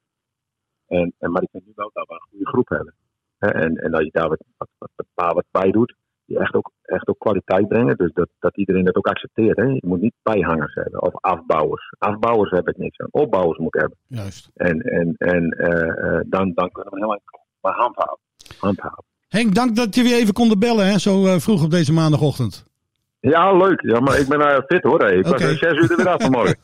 En, 0.86 1.12
en, 1.18 1.30
maar 1.30 1.42
ik 1.42 1.48
vind 1.52 1.66
nu 1.66 1.72
wel 1.74 1.90
dat 1.92 2.06
we 2.08 2.14
een 2.14 2.28
goede 2.30 2.46
groep 2.46 2.68
hebben. 2.68 2.94
En, 3.38 3.76
en 3.76 3.90
dat 3.90 4.04
je 4.04 4.10
daar 4.12 4.28
wat, 4.28 4.44
wat, 4.56 4.68
wat, 4.78 4.90
een 4.96 5.06
paar 5.14 5.34
wat 5.34 5.44
bij 5.50 5.70
doet. 5.70 5.94
Die 6.24 6.38
echt 6.38 6.54
ook 6.54 6.70
echt 6.82 7.08
ook 7.08 7.18
kwaliteit 7.18 7.68
brengen. 7.68 7.96
Dus 7.96 8.12
dat, 8.12 8.28
dat 8.38 8.56
iedereen 8.56 8.84
dat 8.84 8.96
ook 8.96 9.06
accepteert. 9.06 9.56
Hè. 9.56 9.64
Je 9.64 9.86
moet 9.86 10.00
niet 10.00 10.14
bijhangers 10.22 10.74
hebben 10.74 11.02
of 11.02 11.14
afbouwers. 11.20 11.94
Afbouwers 11.98 12.50
heb 12.50 12.68
ik 12.68 12.76
niks 12.76 12.98
aan. 12.98 13.08
Opbouwers 13.10 13.58
moet 13.58 13.74
ik 13.74 13.80
hebben. 13.80 13.98
Juist. 14.06 14.50
En, 14.54 14.80
en, 14.80 15.14
en 15.16 15.50
eh, 15.50 16.18
eh, 16.18 16.24
dan, 16.26 16.52
dan 16.54 16.70
kunnen 16.70 16.92
we 16.92 16.98
heel 16.98 17.12
erg 17.12 17.22
maar 17.60 17.74
handhaven. 17.74 18.18
handhaven. 18.58 19.04
Henk, 19.28 19.54
dank 19.54 19.76
dat 19.76 19.94
je 19.94 20.02
weer 20.02 20.16
even 20.16 20.34
konden 20.34 20.58
bellen, 20.58 20.86
hè, 20.86 20.98
zo 20.98 21.38
vroeg 21.38 21.64
op 21.64 21.70
deze 21.70 21.92
maandagochtend. 21.92 22.74
Ja, 23.20 23.52
leuk. 23.52 23.80
Ja, 23.80 24.00
maar 24.00 24.18
ik 24.18 24.28
ben 24.28 24.40
uh, 24.40 24.56
fit 24.66 24.82
hoor. 24.82 25.00
Hey. 25.00 25.16
Ik 25.16 25.22
was 25.22 25.32
Oké. 25.32 25.50
uh, 25.50 25.58
zes 25.58 25.72
uur 25.72 25.90
er 25.90 25.96
weer 25.96 26.08
af 26.08 26.22
vanmorgen. 26.22 26.56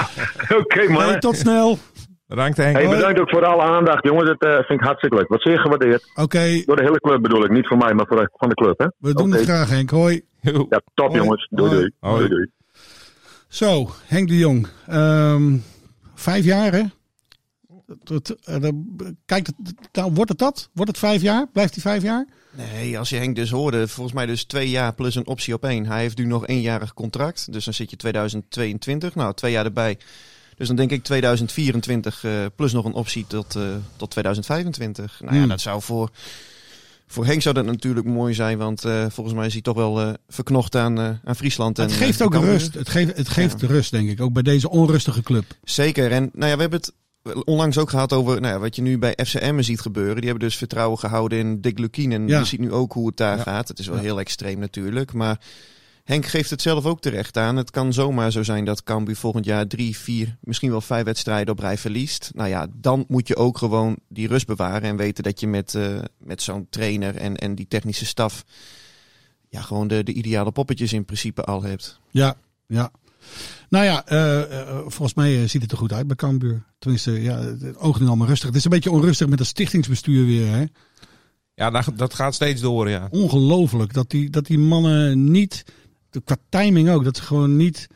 Oké 0.60 0.88
man. 0.88 1.02
Hey, 1.02 1.18
tot 1.18 1.36
snel. 1.36 1.78
Bedankt 2.26 2.56
Henk. 2.56 2.76
Hey, 2.76 2.88
bedankt 2.88 3.20
ook 3.20 3.30
voor 3.30 3.44
alle 3.44 3.62
aandacht, 3.62 4.04
jongens. 4.04 4.28
Dat 4.28 4.42
eh, 4.42 4.54
vind 4.54 4.80
ik 4.80 4.86
hartstikke 4.86 5.16
leuk. 5.16 5.28
Wat 5.28 5.42
zeer 5.42 5.58
gewaardeerd. 5.58 6.10
Oké, 6.14 6.62
Door 6.64 6.76
de 6.76 6.82
hele 6.82 7.00
club 7.00 7.22
bedoel 7.22 7.44
ik. 7.44 7.50
Niet 7.50 7.66
voor 7.66 7.76
mij, 7.76 7.94
maar 7.94 8.06
voor 8.06 8.16
de, 8.16 8.30
van 8.32 8.48
de 8.48 8.54
club. 8.54 8.78
Hè? 8.78 8.86
we 8.98 9.14
doen 9.14 9.32
het 9.32 9.42
graag, 9.42 9.70
Henk. 9.70 9.90
Hoi. 9.90 10.22
Ja, 10.40 10.80
top 10.94 11.08
Hoi. 11.08 11.20
jongens. 11.20 11.48
Doei, 11.50 11.70
doei. 11.70 11.92
Hoi. 12.00 12.16
doei, 12.16 12.28
doei. 12.28 12.50
Zo, 13.48 13.88
Henk 14.06 14.28
de 14.28 14.38
Jong. 14.38 14.66
Ehm, 14.86 15.56
vijf 16.14 16.44
jaar, 16.44 16.72
hè? 16.72 16.82
Kijk, 19.24 19.48
nou, 19.92 20.12
wordt 20.12 20.30
het 20.30 20.38
dat? 20.38 20.68
Wordt 20.72 20.90
het 20.90 21.00
vijf 21.00 21.22
jaar? 21.22 21.48
Blijft 21.52 21.74
hij 21.74 21.82
vijf 21.82 22.02
jaar? 22.02 22.26
Nee, 22.56 22.98
als 22.98 23.08
je 23.08 23.16
Henk 23.16 23.36
dus 23.36 23.50
hoorde, 23.50 23.88
volgens 23.88 24.14
mij 24.16 24.26
dus 24.26 24.44
twee 24.44 24.70
jaar 24.70 24.94
plus 24.94 25.14
een 25.14 25.26
optie 25.26 25.54
op 25.54 25.64
één. 25.64 25.86
Hij 25.86 26.00
heeft 26.00 26.18
nu 26.18 26.24
nog 26.24 26.46
eenjarig 26.46 26.94
contract, 26.94 27.52
dus 27.52 27.64
dan 27.64 27.74
zit 27.74 27.90
je 27.90 27.96
2022. 27.96 29.14
Nou, 29.14 29.34
twee 29.34 29.52
jaar 29.52 29.64
erbij. 29.64 29.98
Dus 30.56 30.66
dan 30.66 30.76
denk 30.76 30.90
ik 30.90 31.02
2024 31.04 32.24
eh, 32.24 32.32
plus 32.56 32.72
nog 32.72 32.84
een 32.84 32.92
optie 32.92 33.26
tot, 33.26 33.56
eh, 33.56 33.62
tot 33.96 34.10
2025. 34.10 35.20
Nou 35.20 35.34
ja, 35.34 35.40
Hmm. 35.40 35.48
dat 35.48 35.60
zou 35.60 35.82
voor, 35.82 36.10
voor 37.06 37.26
Henk 37.26 37.42
zou 37.42 37.54
dat 37.54 37.64
natuurlijk 37.64 38.06
mooi 38.06 38.34
zijn, 38.34 38.58
want 38.58 38.84
eh, 38.84 39.06
volgens 39.08 39.36
mij 39.36 39.46
is 39.46 39.52
hij 39.52 39.62
toch 39.62 39.76
wel 39.76 40.16
verknocht 40.28 40.76
aan, 40.76 40.98
aan 41.24 41.36
Friesland. 41.36 41.76
het 41.76 41.90
en, 41.90 41.96
geeft 41.96 42.22
ook 42.22 42.34
rust. 42.34 42.74
Het 42.74 42.88
geeft, 42.88 43.16
het 43.16 43.28
geeft 43.28 43.62
rust, 43.62 43.90
denk 43.90 44.08
ik. 44.08 44.20
Ook 44.20 44.32
bij 44.32 44.42
deze 44.42 44.70
onrustige 44.70 45.22
club. 45.22 45.44
Zeker. 45.64 46.12
En 46.12 46.30
nou 46.32 46.50
ja, 46.50 46.54
we 46.54 46.60
hebben 46.60 46.80
het 46.80 46.92
onlangs 47.44 47.78
ook 47.78 47.90
gehad 47.90 48.12
over 48.12 48.40
nou 48.40 48.54
ja, 48.54 48.60
wat 48.60 48.76
je 48.76 48.82
nu 48.82 48.98
bij 48.98 49.18
FCM 49.24 49.60
ziet 49.60 49.80
gebeuren. 49.80 50.16
Die 50.16 50.28
hebben 50.30 50.48
dus 50.48 50.56
vertrouwen 50.56 50.98
gehouden 50.98 51.38
in 51.38 51.60
Dick 51.60 51.78
Lukien. 51.78 52.12
En 52.12 52.28
Ja. 52.28 52.38
je 52.38 52.44
ziet 52.44 52.60
nu 52.60 52.72
ook 52.72 52.92
hoe 52.92 53.06
het 53.06 53.16
daar 53.16 53.36
Ja. 53.36 53.42
gaat. 53.42 53.68
Het 53.68 53.78
is 53.78 53.86
wel 53.86 53.98
heel 53.98 54.18
extreem 54.18 54.58
natuurlijk. 54.58 55.12
Maar 55.12 55.40
Henk 56.04 56.26
geeft 56.26 56.50
het 56.50 56.62
zelf 56.62 56.84
ook 56.86 57.00
terecht 57.00 57.36
aan. 57.36 57.56
Het 57.56 57.70
kan 57.70 57.92
zomaar 57.92 58.32
zo 58.32 58.42
zijn 58.42 58.64
dat 58.64 58.82
Cambuur 58.82 59.16
volgend 59.16 59.44
jaar 59.44 59.66
drie, 59.66 59.96
vier, 59.96 60.36
misschien 60.40 60.70
wel 60.70 60.80
vijf 60.80 61.04
wedstrijden 61.04 61.52
op 61.54 61.58
rij 61.60 61.78
verliest. 61.78 62.30
Nou 62.34 62.48
ja, 62.48 62.66
dan 62.74 63.04
moet 63.08 63.28
je 63.28 63.36
ook 63.36 63.58
gewoon 63.58 63.96
die 64.08 64.28
rust 64.28 64.46
bewaren. 64.46 64.82
En 64.88 64.96
weten 64.96 65.24
dat 65.24 65.40
je 65.40 65.46
met, 65.46 65.74
eh, 65.74 65.98
met 66.18 66.42
zo'n 66.42 66.66
trainer 66.70 67.16
en, 67.16 67.36
en 67.36 67.54
die 67.54 67.68
technische 67.68 68.06
staf... 68.06 68.44
Ja, 69.50 69.60
gewoon 69.60 69.88
de, 69.88 70.02
de 70.02 70.12
ideale 70.12 70.52
poppetjes 70.52 70.92
in 70.92 71.04
principe 71.04 71.44
al 71.44 71.62
hebt. 71.62 72.00
Ja, 72.10 72.34
ja. 72.66 72.90
Nou 73.68 73.84
ja, 73.84 74.06
eh, 74.06 74.60
eh, 74.60 74.78
volgens 74.78 75.14
mij 75.14 75.42
eh, 75.42 75.48
ziet 75.48 75.62
het 75.62 75.72
er 75.72 75.78
goed 75.78 75.92
uit 75.92 76.06
bij 76.06 76.16
Cambuur. 76.16 76.64
Tenminste, 76.78 77.22
ja, 77.22 77.38
het 77.38 77.76
oogt 77.76 78.00
nu 78.00 78.06
allemaal 78.06 78.26
rustig. 78.26 78.48
Het 78.48 78.56
is 78.56 78.64
een 78.64 78.70
beetje 78.70 78.90
onrustig 78.90 79.28
met 79.28 79.38
het 79.38 79.48
stichtingsbestuur 79.48 80.26
weer. 80.26 80.46
Hè? 80.46 80.64
Ja, 81.54 81.70
dat, 81.70 81.92
dat 81.96 82.14
gaat 82.14 82.34
steeds 82.34 82.60
door, 82.60 82.88
ja. 82.88 83.08
Ongelooflijk 83.10 83.92
dat 83.92 84.10
die, 84.10 84.30
dat 84.30 84.46
die 84.46 84.58
mannen 84.58 85.30
niet, 85.30 85.64
qua 86.24 86.36
timing 86.48 86.90
ook, 86.90 87.04
dat 87.04 87.16
ze 87.16 87.22
gewoon 87.22 87.56
niet 87.56 87.88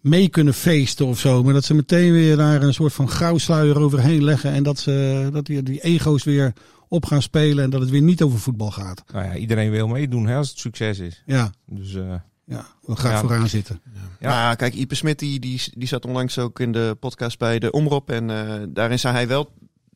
mee 0.00 0.28
kunnen 0.28 0.54
feesten 0.54 1.06
of 1.06 1.18
zo. 1.18 1.42
Maar 1.42 1.52
dat 1.52 1.64
ze 1.64 1.74
meteen 1.74 2.12
weer 2.12 2.36
daar 2.36 2.62
een 2.62 2.74
soort 2.74 2.92
van 2.92 3.08
grauwsluier 3.08 3.78
overheen 3.78 4.24
leggen. 4.24 4.52
En 4.52 4.62
dat, 4.62 4.78
ze, 4.78 5.28
dat 5.32 5.46
die, 5.46 5.62
die 5.62 5.80
ego's 5.80 6.24
weer 6.24 6.52
op 6.88 7.04
gaan 7.04 7.22
spelen. 7.22 7.64
En 7.64 7.70
dat 7.70 7.80
het 7.80 7.90
weer 7.90 8.02
niet 8.02 8.22
over 8.22 8.38
voetbal 8.38 8.70
gaat. 8.70 9.04
Nou 9.12 9.24
ja, 9.24 9.36
iedereen 9.36 9.70
wil 9.70 9.88
meedoen 9.88 10.26
hè, 10.26 10.36
als 10.36 10.48
het 10.48 10.58
succes 10.58 10.98
is. 10.98 11.22
Ja, 11.26 11.52
Dus 11.66 11.94
eh, 11.94 12.14
ja 12.46 12.66
we 12.82 12.96
gaan 12.96 13.10
Ja. 13.10 13.20
vooraan 13.20 13.48
zitten. 13.48 13.80
Ja. 14.20 14.28
Maar 14.28 14.56
kijk, 14.56 14.74
Ipe 14.74 14.94
Smit 14.94 15.18
die, 15.18 15.40
die, 15.40 15.62
die 15.74 15.88
zat 15.88 16.04
onlangs 16.06 16.38
ook 16.38 16.60
in 16.60 16.72
de 16.72 16.96
podcast 17.00 17.38
bij 17.38 17.58
de 17.58 17.70
Omroep. 17.70 18.10
En 18.10 18.30
eh, 18.30 18.62
daarin 18.68 18.98
zei 18.98 19.14
hij 19.14 19.28
wel, 19.28 19.50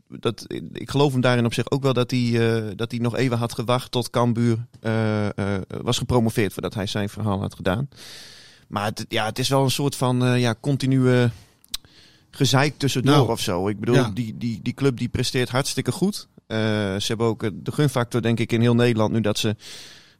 dat, 0.09 0.45
ik 0.73 0.91
geloof 0.91 1.13
hem 1.13 1.21
daarin 1.21 1.45
op 1.45 1.55
zich 1.55 1.71
ook 1.71 1.83
wel, 1.83 1.93
dat 1.93 2.11
hij, 2.11 2.57
eh, 2.57 2.73
dat 2.77 2.91
hij 2.91 3.01
nog 3.01 3.17
even 3.17 3.39
had 3.39 3.55
gewacht 3.55 3.91
tot 3.91 4.11
Cambuur 4.11 4.67
eh, 4.81 5.27
eh, 5.27 5.63
was 5.83 5.99
gepromoveerd 5.99 6.53
voordat 6.53 6.75
hij 6.75 6.87
zijn 6.87 7.09
verhaal 7.09 7.41
had 7.41 7.55
gedaan. 7.55 7.89
Maar 8.69 8.85
het, 8.85 9.05
ja, 9.09 9.25
het 9.25 9.39
is 9.39 9.49
wel 9.49 9.63
een 9.65 9.71
soort 9.71 9.97
van 9.97 10.25
eh, 10.25 10.41
ja, 10.41 10.55
continue 10.61 11.31
gezeik 12.31 12.79
tussendoor 12.79 13.15
Nou, 13.15 13.31
of 13.31 13.41
zo. 13.41 13.69
Ik 13.69 13.81
bedoel, 13.81 13.95
ja. 13.95 14.11
die, 14.15 14.37
die, 14.39 14.61
die 14.63 14.73
club 14.75 14.99
die 14.99 15.09
presteert 15.09 15.49
hartstikke 15.49 15.93
goed. 15.93 16.29
Eh, 16.47 16.59
ze 16.97 17.05
hebben 17.07 17.27
ook 17.27 17.51
de 17.65 17.73
gunfactor, 17.73 18.23
denk 18.23 18.39
ik, 18.41 18.53
in 18.53 18.61
heel 18.61 18.75
Nederland 18.75 19.13
nu 19.13 19.21
dat 19.21 19.39
ze 19.39 19.57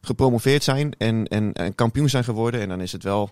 gepromoveerd 0.01 0.63
zijn 0.63 0.93
en, 0.97 1.27
en, 1.27 1.53
en 1.53 1.75
kampioen 1.75 2.09
zijn 2.09 2.23
geworden. 2.23 2.61
En 2.61 2.69
dan 2.69 2.81
is 2.81 2.91
het 2.91 3.03
wel 3.03 3.29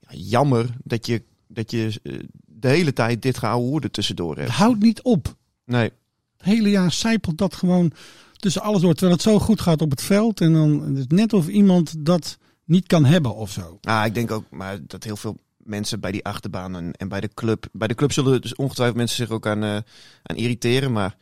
ja, 0.00 0.08
jammer 0.16 0.74
dat 0.84 1.06
je, 1.06 1.22
dat 1.46 1.70
je 1.70 2.00
eh, 2.02 2.18
de 2.46 2.68
hele 2.68 2.92
tijd 2.92 3.22
dit 3.22 3.38
gehouden 3.38 3.68
hoorde 3.70 3.90
tussendoor 3.90 4.30
Het 4.30 4.38
hebt. 4.38 4.50
houdt 4.50 4.82
niet 4.82 5.02
op. 5.02 5.36
Nee, 5.64 5.90
Het 6.36 6.46
hele 6.46 6.70
jaar 6.70 6.92
zijpelt 6.92 7.38
dat 7.38 7.54
gewoon 7.54 7.92
tussen 8.36 8.62
alles 8.62 8.80
door. 8.80 8.92
Terwijl 8.92 9.12
het 9.12 9.22
zo 9.22 9.38
goed 9.38 9.60
gaat 9.60 9.82
op 9.82 9.90
het 9.90 10.02
veld. 10.02 10.40
En 10.40 10.52
dan 10.52 10.96
het 10.96 11.10
net 11.10 11.32
of 11.32 11.48
iemand 11.48 11.94
dat 11.98 12.38
niet 12.64 12.86
kan 12.86 13.04
hebben 13.04 13.34
of 13.34 13.50
zo. 13.50 13.78
ah, 13.82 14.06
ik 14.06 14.14
denk 14.14 14.30
ook 14.30 14.44
maar 14.50 14.78
dat 14.86 15.04
heel 15.04 15.16
veel 15.16 15.36
mensen 15.56 16.00
bij 16.00 16.12
die 16.12 16.24
achterbaan 16.24 16.76
en, 16.76 16.92
en 16.92 17.08
bij 17.08 17.20
de 17.20 17.30
club... 17.34 17.66
Bij 17.72 17.88
de 17.88 17.94
club 17.94 18.12
zullen 18.12 18.42
dus 18.42 18.54
ongetwijfeld 18.54 18.96
mensen 18.98 19.16
zich 19.16 19.30
ook 19.30 19.46
aan, 19.46 19.62
eh, 19.62 19.76
aan 20.22 20.36
irriteren, 20.36 20.92
maar... 20.92 21.16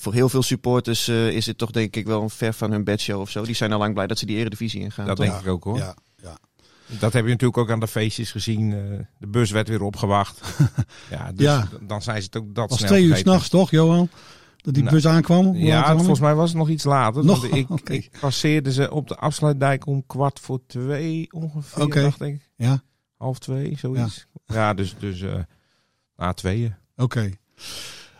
Voor 0.00 0.12
heel 0.12 0.28
veel 0.28 0.42
supporters 0.42 1.08
eh, 1.08 1.28
is 1.30 1.46
het 1.46 1.58
toch 1.58 1.70
denk 1.70 1.96
ik 1.96 2.06
wel 2.06 2.22
een 2.22 2.30
ver 2.30 2.52
van 2.52 2.70
hun 2.70 2.84
bedshow 2.84 3.20
of 3.20 3.30
zo. 3.30 3.44
Die 3.44 3.54
zijn 3.54 3.72
al 3.72 3.78
lang 3.78 3.94
blij 3.94 4.06
dat 4.06 4.18
ze 4.18 4.26
die 4.26 4.36
eredivisie 4.36 4.80
ingaan. 4.80 5.06
dat 5.06 5.16
toch? 5.16 5.26
denk 5.26 5.40
ik 5.40 5.46
ook 5.48 5.64
hoor. 5.64 5.78
Ja, 5.78 5.94
ja. 6.22 6.38
Dat 6.98 7.12
heb 7.12 7.24
je 7.24 7.30
natuurlijk 7.30 7.58
ook 7.58 7.70
aan 7.70 7.80
de 7.80 7.88
feestjes 7.88 8.30
gezien. 8.30 8.72
eh, 8.72 8.98
de 9.18 9.26
bus 9.26 9.50
werd 9.50 9.68
weer 9.68 9.82
opgewacht. 9.82 10.40
ja, 11.10 11.32
dus 11.32 11.46
Ja. 11.46 11.68
dan 11.80 12.02
zijn 12.02 12.16
ze 12.20 12.24
het 12.32 12.36
ook 12.36 12.54
dat 12.54 12.62
Het 12.62 12.70
was 12.70 12.78
snel 12.78 12.90
twee 12.90 13.04
uur 13.04 13.16
s'nachts 13.16 13.48
toch, 13.48 13.70
Johan? 13.70 14.08
Dat 14.56 14.74
die 14.74 14.82
Nou, 14.82 14.94
bus 14.94 15.06
aankwam? 15.06 15.54
Ja, 15.56 15.96
volgens 15.96 16.20
mij 16.20 16.34
was 16.34 16.48
het 16.48 16.58
nog 16.58 16.68
iets 16.68 16.84
later. 16.84 17.24
Nog? 17.24 17.48
Want 17.68 17.90
ik, 17.92 18.10
passeerde 18.20 18.72
ze 18.72 18.90
op 18.90 19.08
de 19.08 19.16
afsluitdijk 19.16 19.86
om 19.86 20.06
kwart 20.06 20.40
voor 20.40 20.60
twee 20.66 21.32
ongeveer, 21.32 21.82
Oké. 21.82 22.02
dacht 22.02 22.20
ik. 22.20 22.50
Ja, 22.56 22.82
Half 23.16 23.38
twee, 23.38 23.76
zoiets. 23.78 24.26
Ja, 24.46 24.74
dus, 24.74 24.94
dus 24.98 25.20
eh 25.20 25.34
na 26.16 26.32
tweeën. 26.32 26.74
oké. 26.96 27.30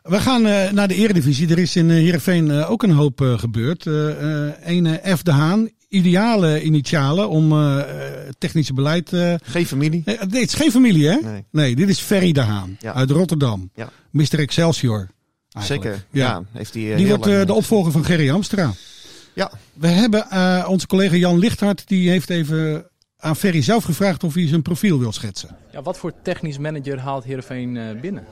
We 0.08 0.20
gaan 0.20 0.46
eh, 0.46 0.70
naar 0.70 0.88
de 0.88 0.94
eredivisie. 0.94 1.48
Er 1.50 1.58
is 1.58 1.76
in 1.76 1.90
eh, 1.90 1.96
Heerenveen 1.96 2.50
eh, 2.50 2.70
ook 2.70 2.82
een 2.82 2.90
hoop 2.90 3.20
eh, 3.20 3.38
gebeurd. 3.38 3.86
Eh 3.86 4.46
eh, 4.46 4.52
een 4.64 4.86
eh, 4.86 5.14
F. 5.14 5.22
de 5.22 5.32
Haan, 5.32 5.68
ideale 5.88 6.62
initialen 6.62 7.28
om 7.28 7.48
technische 8.38 8.72
beleid... 8.74 9.12
eh, 9.12 9.34
Geen 9.42 9.66
familie. 9.66 10.02
nee, 10.04 10.18
het 10.18 10.34
is 10.34 10.54
geen 10.54 10.70
familie, 10.70 11.08
hè? 11.08 11.16
Nee. 11.20 11.44
Nee, 11.50 11.76
dit 11.76 11.88
is 11.88 12.00
Ferry 12.00 12.32
de 12.32 12.40
Haan 12.40 12.76
Ja. 12.80 12.94
uit 12.94 13.10
Rotterdam. 13.10 13.70
Ja. 13.74 13.88
Mr. 14.10 14.38
Excelsior. 14.38 15.08
eigenlijk. 15.52 15.84
Zeker. 15.84 16.04
Ja. 16.10 16.26
Ja. 16.28 16.42
heeft 16.52 16.74
hij, 16.74 16.82
eh, 16.90 16.96
Die 16.96 17.06
heel 17.06 17.16
wordt 17.16 17.32
eh, 17.32 17.46
de 17.46 17.52
opvolger 17.54 17.92
van 17.92 18.04
Gerry 18.04 18.30
Amstra. 18.30 18.72
Ja. 19.34 19.50
We 19.72 19.86
hebben 19.88 20.30
eh, 20.30 20.66
onze 20.68 20.86
collega 20.86 21.16
Jan 21.16 21.38
Lichthart, 21.38 21.88
die 21.88 22.10
heeft 22.10 22.30
even 22.30 22.86
aan 23.18 23.36
Ferry 23.36 23.62
zelf 23.62 23.84
gevraagd 23.84 24.24
of 24.24 24.34
hij 24.34 24.48
zijn 24.48 24.62
profiel 24.62 24.98
wil 24.98 25.12
schetsen. 25.12 25.56
Ja, 25.72 25.82
wat 25.82 25.98
voor 25.98 26.12
technisch 26.22 26.58
manager 26.58 26.98
haalt 26.98 27.24
Heerenveen 27.24 27.76
eh, 27.76 28.00
binnen? 28.00 28.24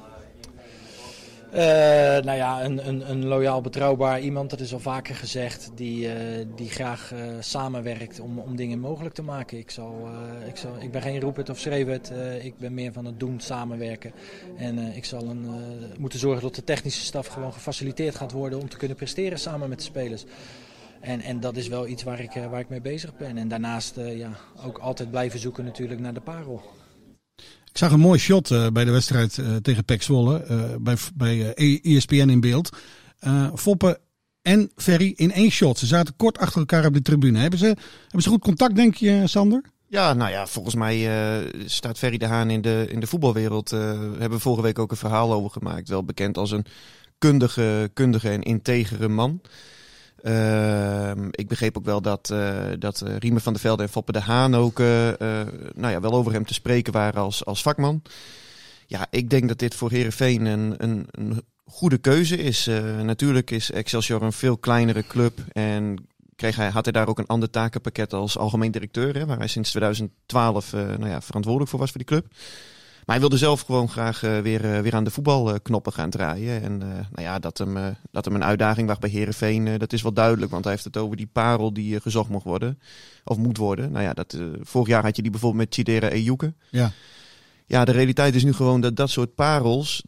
Eh, 1.56 1.62
nou 2.24 2.36
ja, 2.36 2.64
een, 2.64 2.88
een, 2.88 3.10
een 3.10 3.26
loyaal, 3.26 3.60
betrouwbaar 3.60 4.20
iemand, 4.20 4.50
dat 4.50 4.60
is 4.60 4.72
al 4.72 4.78
vaker 4.78 5.14
gezegd, 5.14 5.70
die, 5.74 6.12
eh, 6.12 6.46
die 6.56 6.70
graag 6.70 7.12
eh, 7.12 7.20
samenwerkt 7.40 8.20
om, 8.20 8.38
om 8.38 8.56
dingen 8.56 8.78
mogelijk 8.78 9.14
te 9.14 9.22
maken. 9.22 9.58
Ik, 9.58 9.70
zal, 9.70 10.08
ik, 10.46 10.56
zal, 10.56 10.70
ik 10.78 10.90
ben 10.90 11.02
geen 11.02 11.20
roep 11.20 11.36
het 11.36 11.50
of 11.50 11.66
eh, 11.66 12.44
ik 12.44 12.58
ben 12.58 12.74
meer 12.74 12.92
van 12.92 13.04
het 13.04 13.20
doen, 13.20 13.40
samenwerken. 13.40 14.12
En 14.56 14.78
ik 14.78 15.04
zal 15.04 15.22
een, 15.22 15.46
moeten 15.98 16.18
zorgen 16.18 16.42
dat 16.42 16.54
de 16.54 16.64
technische 16.64 17.04
staf 17.04 17.26
gewoon 17.26 17.52
gefaciliteerd 17.52 18.14
gaat 18.14 18.32
worden 18.32 18.60
om 18.60 18.68
te 18.68 18.76
kunnen 18.76 18.96
presteren 18.96 19.38
samen 19.38 19.68
met 19.68 19.78
de 19.78 19.84
spelers. 19.84 20.24
En, 21.00 21.20
en 21.20 21.40
dat 21.40 21.56
is 21.56 21.68
wel 21.68 21.86
iets 21.86 22.02
waar 22.02 22.20
ik, 22.20 22.32
waar 22.50 22.60
ik 22.60 22.68
mee 22.68 22.80
bezig 22.80 23.16
ben. 23.16 23.38
En 23.38 23.48
daarnaast 23.48 23.96
ja, 23.96 24.30
ook 24.66 24.78
altijd 24.78 25.10
blijven 25.10 25.38
zoeken 25.38 25.64
natuurlijk 25.64 26.00
naar 26.00 26.14
de 26.14 26.20
parel. 26.20 26.62
Ik 27.76 27.82
zag 27.82 27.92
een 27.92 28.00
mooi 28.00 28.18
shot 28.18 28.50
eh, 28.50 28.66
bij 28.72 28.84
de 28.84 28.90
wedstrijd 28.90 29.38
eh, 29.38 29.56
tegen 29.56 29.84
PEC 29.84 30.02
Zwolle, 30.02 30.42
eh, 30.42 30.60
bij, 30.80 30.96
bij 31.14 31.54
ESPN 31.82 32.28
in 32.28 32.40
beeld. 32.40 32.76
Eh 33.18 33.48
Foppe 33.54 34.00
en 34.42 34.70
Ferry 34.76 35.12
in 35.16 35.32
één 35.32 35.50
shot. 35.50 35.78
Ze 35.78 35.86
zaten 35.86 36.16
kort 36.16 36.38
achter 36.38 36.58
elkaar 36.58 36.86
op 36.86 36.94
de 36.94 37.02
tribune. 37.02 37.38
Hebben 37.38 37.58
ze, 37.58 37.64
hebben 38.02 38.22
ze 38.22 38.28
goed 38.28 38.40
contact, 38.40 38.76
denk 38.76 38.94
je, 38.94 39.22
Sander? 39.24 39.62
Ja, 39.88 40.12
nou 40.12 40.30
ja, 40.30 40.46
volgens 40.46 40.74
mij 40.74 41.08
staat 41.66 41.98
Ferry 41.98 42.18
de 42.18 42.26
Haan 42.26 42.50
in 42.50 42.60
de, 42.60 42.86
in 42.88 43.00
de 43.00 43.06
voetbalwereld. 43.06 43.72
eh 43.72 43.80
hebben 43.98 44.30
we 44.30 44.38
vorige 44.38 44.62
week 44.62 44.78
ook 44.78 44.90
een 44.90 44.96
verhaal 44.96 45.32
over 45.32 45.50
gemaakt. 45.50 45.88
Wel 45.88 46.04
bekend 46.04 46.38
als 46.38 46.50
een 46.50 46.66
kundige, 47.18 47.90
kundige 47.94 48.28
en 48.28 48.42
integere 48.42 49.08
man. 49.08 49.40
Ehm, 50.22 51.28
ik 51.30 51.48
begreep 51.48 51.76
ook 51.76 51.84
wel 51.84 52.02
dat, 52.02 52.30
eh 52.30 52.64
dat 52.78 53.00
eh, 53.00 53.16
Riemen 53.16 53.40
van 53.40 53.52
der 53.52 53.62
Velde 53.62 53.82
en 53.82 53.88
Foppe 53.88 54.12
de 54.12 54.20
Haan 54.20 54.54
ook 54.54 54.80
eh, 54.80 54.86
nou 55.74 55.92
ja, 55.92 56.00
wel 56.00 56.12
over 56.12 56.32
hem 56.32 56.46
te 56.46 56.54
spreken 56.54 56.92
waren 56.92 57.20
als, 57.22 57.44
als 57.44 57.62
vakman. 57.62 58.02
Ja, 58.86 59.06
ik 59.10 59.30
denk 59.30 59.48
dat 59.48 59.58
dit 59.58 59.74
voor 59.74 59.90
Herenveen 59.90 60.44
een, 60.44 60.74
een, 60.76 61.06
een 61.10 61.42
goede 61.64 61.98
keuze 61.98 62.36
is. 62.36 62.66
Natuurlijk 63.02 63.50
is 63.50 63.70
Excelsior 63.70 64.22
een 64.22 64.32
veel 64.32 64.58
kleinere 64.58 65.06
club 65.06 65.38
en 65.52 66.06
kreeg 66.36 66.56
hij, 66.56 66.68
had 66.68 66.84
hij 66.84 66.92
daar 66.92 67.08
ook 67.08 67.18
een 67.18 67.26
ander 67.26 67.50
takenpakket 67.50 68.12
als 68.12 68.38
algemeen 68.38 68.70
directeur. 68.70 69.26
Waar 69.26 69.38
hij 69.38 69.46
sinds 69.46 69.70
2012 69.70 70.72
eh, 70.72 70.80
nou 70.80 71.08
ja, 71.08 71.20
verantwoordelijk 71.20 71.70
voor 71.70 71.80
was 71.80 71.90
voor 71.90 72.04
die 72.04 72.08
club. 72.08 72.26
Maar 73.06 73.16
hij 73.16 73.24
wilde 73.24 73.44
zelf 73.44 73.60
gewoon 73.60 73.88
graag 73.88 74.22
eh, 74.22 74.38
weer, 74.38 74.74
eh, 74.74 74.80
weer 74.80 74.94
aan 74.94 75.04
de 75.04 75.10
voetbalknoppen 75.10 75.92
gaan 75.92 76.10
draaien. 76.10 76.62
En 76.62 76.82
eh, 76.82 76.88
nou 76.88 77.22
ja, 77.22 77.38
dat 77.38 77.58
hem, 77.58 77.96
dat 78.10 78.24
hem 78.24 78.34
een 78.34 78.44
uitdaging 78.44 78.88
was 78.88 78.98
bij 78.98 79.10
Herenveen, 79.10 79.78
dat 79.78 79.92
is 79.92 80.02
wel 80.02 80.12
duidelijk. 80.12 80.50
Want 80.50 80.64
hij 80.64 80.72
heeft 80.72 80.84
het 80.84 80.96
over 80.96 81.16
die 81.16 81.28
parel 81.32 81.72
die 81.72 82.00
gezocht 82.00 82.30
mocht 82.30 82.44
worden. 82.44 82.78
Of 83.24 83.36
moet 83.36 83.56
worden. 83.56 83.92
Nou 83.92 84.04
ja, 84.04 84.12
dat, 84.12 84.38
vorig 84.60 84.88
jaar 84.88 85.02
had 85.02 85.16
je 85.16 85.22
die 85.22 85.30
bijvoorbeeld 85.30 85.64
met 85.64 85.74
Chidera 85.74 86.08
Ejuke. 86.08 86.54
Ja. 86.70 86.92
Ja, 87.66 87.84
de 87.84 87.92
realiteit 87.92 88.34
is 88.34 88.44
nu 88.44 88.52
gewoon 88.52 88.80
dat 88.80 88.96
dat 88.96 89.10
soort 89.10 89.34
parels 89.34 90.04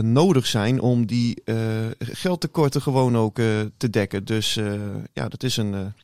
nodig 0.00 0.46
zijn 0.46 0.80
om 0.80 1.06
die 1.06 1.42
geldtekorten 1.98 2.82
gewoon 2.82 3.16
ook 3.16 3.34
te 3.76 3.90
dekken. 3.90 4.24
Dus 4.24 4.54
ja, 5.12 5.28
dat 5.28 5.42
is 5.42 5.56
een, 5.56 5.94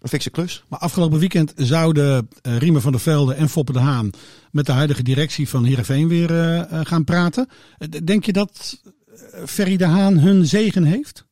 een 0.00 0.08
fikse 0.08 0.30
klus. 0.30 0.64
Maar 0.68 0.78
afgelopen 0.78 1.18
weekend 1.18 1.52
zouden 1.56 2.28
eh, 2.42 2.56
Riemer 2.56 2.80
van 2.80 2.92
der 2.92 3.00
Velde 3.00 3.34
en 3.34 3.48
Foppe 3.48 3.72
de 3.72 3.78
Haan 3.78 4.10
met 4.50 4.66
de 4.66 4.72
huidige 4.72 5.02
directie 5.02 5.48
van 5.48 5.64
Heerenveen 5.64 6.08
weer 6.08 6.30
eh, 6.30 6.60
eh, 6.60 6.86
gaan 6.86 7.04
praten. 7.04 7.48
Denk 8.04 8.24
je 8.24 8.32
dat 8.32 8.80
Ferry 9.46 9.76
de 9.76 9.84
Haan 9.86 10.18
hun 10.18 10.46
zegen 10.46 10.84
heeft? 10.84 11.28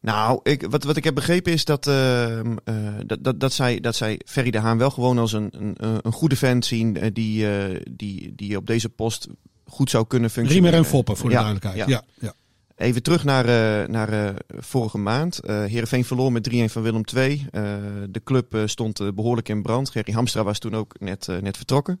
Nou, 0.00 0.40
ik, 0.42 0.66
wat, 0.70 0.84
wat 0.84 0.96
ik 0.96 1.04
heb 1.04 1.14
begrepen 1.14 1.52
is 1.52 1.64
dat, 1.64 1.86
ehm, 1.86 2.56
eh, 2.64 2.74
dat, 3.06 3.24
dat, 3.24 3.40
dat, 3.40 3.52
zij, 3.52 3.80
dat 3.80 3.96
zij 3.96 4.20
Ferry 4.24 4.50
de 4.50 4.58
Haan 4.58 4.78
wel 4.78 4.90
gewoon 4.90 5.18
als 5.18 5.32
een, 5.32 5.48
een, 5.50 5.74
een 6.02 6.12
goede 6.12 6.36
vent 6.36 6.64
zien 6.64 7.10
die, 7.12 7.46
die, 7.90 8.32
die 8.34 8.56
op 8.56 8.66
deze 8.66 8.88
post 8.88 9.28
goed 9.64 9.90
zou 9.90 10.06
kunnen 10.06 10.30
functioneren. 10.30 10.70
Riemer 10.70 10.86
en 10.86 10.90
Foppe, 10.94 11.16
voor 11.16 11.28
de 11.28 11.34
Ja, 11.34 11.42
duidelijkheid. 11.42 11.88
Ja. 11.88 12.04
Ja, 12.20 12.34
Even 12.82 13.02
terug 13.02 13.24
naar, 13.24 13.44
eh, 13.44 13.88
naar 13.88 14.08
eh, 14.08 14.34
vorige 14.48 14.98
maand. 14.98 15.38
Eh 15.38 15.64
Heerenveen 15.64 16.04
verloor 16.04 16.32
met 16.32 16.42
3-1 16.42 16.70
van 16.70 16.82
Willem 16.82 17.02
II. 17.16 17.46
De 18.08 18.20
club 18.24 18.62
stond 18.64 19.00
eh, 19.00 19.08
behoorlijk 19.14 19.48
in 19.48 19.62
brand. 19.62 19.90
Gerry 19.90 20.12
Hamstra 20.12 20.42
was 20.42 20.58
toen 20.58 20.74
ook 20.74 20.94
net, 21.00 21.28
net 21.40 21.56
vertrokken. 21.56 22.00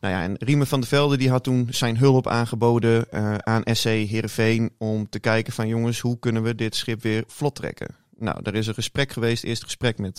Nou 0.00 0.14
ja, 0.14 0.22
en 0.22 0.36
Riemer 0.38 0.66
van 0.66 0.80
der 0.80 0.88
Velde 0.88 1.16
die 1.16 1.30
had 1.30 1.44
toen 1.44 1.68
zijn 1.70 1.96
hulp 1.96 2.28
aangeboden 2.28 3.12
aan 3.46 3.62
SC 3.64 3.84
Heerenveen... 3.84 4.70
om 4.78 5.08
te 5.08 5.18
kijken 5.18 5.52
van 5.52 5.68
jongens, 5.68 6.00
hoe 6.00 6.18
kunnen 6.18 6.42
we 6.42 6.54
dit 6.54 6.76
schip 6.76 7.02
weer 7.02 7.24
vlot 7.26 7.54
trekken? 7.54 7.94
Nou, 8.18 8.40
er 8.42 8.54
is 8.54 8.66
een 8.66 8.74
gesprek 8.74 9.12
geweest. 9.12 9.44
Eerst 9.44 9.62
gesprek 9.62 9.98
met 9.98 10.18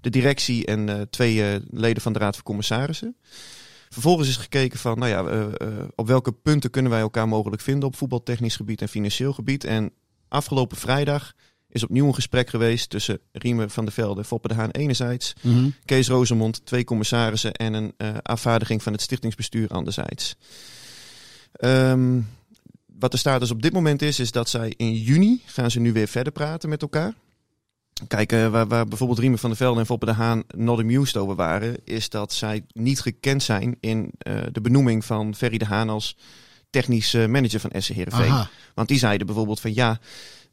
de 0.00 0.10
directie 0.10 0.66
en 0.66 1.06
twee 1.10 1.60
leden 1.70 2.02
van 2.02 2.12
de 2.12 2.18
Raad 2.18 2.34
van 2.34 2.44
Commissarissen. 2.44 3.16
Vervolgens 3.88 4.28
is 4.28 4.36
gekeken 4.36 4.78
van, 4.78 4.98
nou 4.98 5.10
ja, 5.10 5.24
eh, 5.24 5.68
eh, 5.68 5.84
op 5.94 6.06
welke 6.06 6.32
punten 6.32 6.70
kunnen 6.70 6.90
wij 6.90 7.00
elkaar 7.00 7.28
mogelijk 7.28 7.62
vinden 7.62 7.88
op 7.88 7.96
voetbaltechnisch 7.96 8.56
gebied 8.56 8.82
en 8.82 8.88
financieel 8.88 9.32
gebied. 9.32 9.64
En 9.64 9.92
afgelopen 10.28 10.76
vrijdag 10.76 11.34
is 11.68 11.84
opnieuw 11.84 12.06
een 12.06 12.14
gesprek 12.14 12.50
geweest 12.50 12.90
tussen 12.90 13.20
Riemer 13.32 13.70
van 13.70 13.84
der 13.84 13.94
Velde 13.94 14.24
Foppe 14.24 14.48
de 14.48 14.54
Haan 14.54 14.70
enerzijds. 14.70 15.32
Mhm. 15.42 15.68
Kees 15.84 16.08
Rozemond, 16.08 16.66
twee 16.66 16.84
commissarissen 16.84 17.52
en 17.52 17.72
een 17.72 17.92
eh, 17.96 18.08
afvaardiging 18.22 18.82
van 18.82 18.92
het 18.92 19.02
stichtingsbestuur 19.02 19.68
anderzijds. 19.68 20.36
Ehm, 21.52 22.20
wat 22.86 23.10
de 23.10 23.16
status 23.16 23.50
op 23.50 23.62
dit 23.62 23.72
moment 23.72 24.02
is, 24.02 24.20
is 24.20 24.30
dat 24.30 24.48
zij 24.48 24.74
in 24.76 24.92
juni 24.94 25.42
gaan 25.44 25.70
ze 25.70 25.80
nu 25.80 25.92
weer 25.92 26.08
verder 26.08 26.32
praten 26.32 26.68
met 26.68 26.82
elkaar. 26.82 27.14
Kijk, 28.08 28.32
eh, 28.32 28.48
waar, 28.48 28.66
waar 28.66 28.86
bijvoorbeeld 28.86 29.18
Riemer 29.18 29.38
van 29.38 29.50
der 29.50 29.58
Velde 29.58 29.80
en 29.80 29.86
Foppe 29.86 30.06
de 30.06 30.12
Haan 30.12 30.42
not 30.56 30.78
amused 30.78 31.16
over 31.16 31.34
waren, 31.34 31.76
is 31.84 32.08
dat 32.08 32.32
zij 32.32 32.64
niet 32.72 33.00
gekend 33.00 33.42
zijn 33.42 33.76
in 33.80 34.10
eh, 34.18 34.40
de 34.52 34.60
benoeming 34.60 35.04
van 35.04 35.34
Ferry 35.34 35.58
de 35.58 35.64
Haan 35.64 35.88
als 35.88 36.16
technisch 36.70 37.12
manager 37.12 37.60
van 37.60 37.70
SC 37.82 37.88
Heerenveen. 37.88 38.30
Aha. 38.30 38.48
Want 38.74 38.88
die 38.88 38.98
zeiden 38.98 39.26
bijvoorbeeld 39.26 39.60
van 39.60 39.74
ja, 39.74 39.98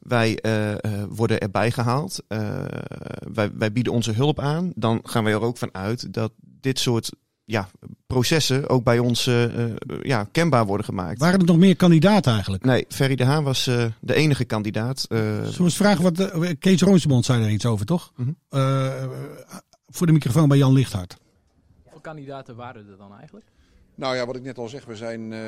wij 0.04 0.38
eh, 0.38 0.74
worden 1.08 1.40
erbij 1.40 1.70
gehaald, 1.70 2.22
eh, 2.28 2.64
wij, 3.32 3.50
wij 3.54 3.72
bieden 3.72 3.92
onze 3.92 4.12
hulp 4.12 4.40
aan. 4.40 4.72
Dan 4.74 5.00
gaan 5.02 5.24
wij 5.24 5.32
er 5.32 5.40
ook 5.40 5.56
van 5.56 5.74
uit 5.74 6.12
dat 6.12 6.32
dit 6.40 6.78
soort 6.78 7.10
ja, 7.44 7.68
processen 8.06 8.68
ook 8.68 8.84
bij 8.84 8.98
ons 8.98 9.26
eh, 9.26 9.44
eh, 9.44 9.70
ja, 10.02 10.28
kenbaar 10.32 10.66
worden 10.66 10.86
gemaakt. 10.86 11.18
Waren 11.18 11.40
er 11.40 11.46
nog 11.46 11.56
meer 11.56 11.76
kandidaten 11.76 12.32
eigenlijk? 12.32 12.64
Nee, 12.64 12.84
Ferry 12.88 13.14
de 13.14 13.24
Haan 13.24 13.44
was 13.44 13.66
eh, 13.66 13.84
de 14.00 14.14
enige 14.14 14.44
kandidaat. 14.44 15.06
eh, 15.08 15.18
Zullen 15.18 15.52
we 15.56 15.62
eens 15.62 15.76
vragen 15.76 16.02
wat 16.02 16.30
Kees 16.58 16.80
Roosebond 16.82 17.24
zei 17.24 17.42
er 17.44 17.50
iets 17.50 17.66
over, 17.66 17.86
toch? 17.86 18.12
Mhm. 18.16 18.30
Eh, 18.48 19.04
voor 19.88 20.06
de 20.06 20.12
microfoon 20.12 20.48
bij 20.48 20.58
Jan 20.58 20.72
Lichthart. 20.72 21.16
Hoeveel 21.82 22.00
kandidaten 22.00 22.56
waren 22.56 22.86
er 22.90 22.96
dan 22.96 23.16
eigenlijk? 23.16 23.46
Nou 23.96 24.16
ja, 24.16 24.26
wat 24.26 24.36
ik 24.36 24.42
net 24.42 24.58
al 24.58 24.68
zeg, 24.68 24.84
we 24.84 24.96
zijn 24.96 25.32
eh, 25.32 25.40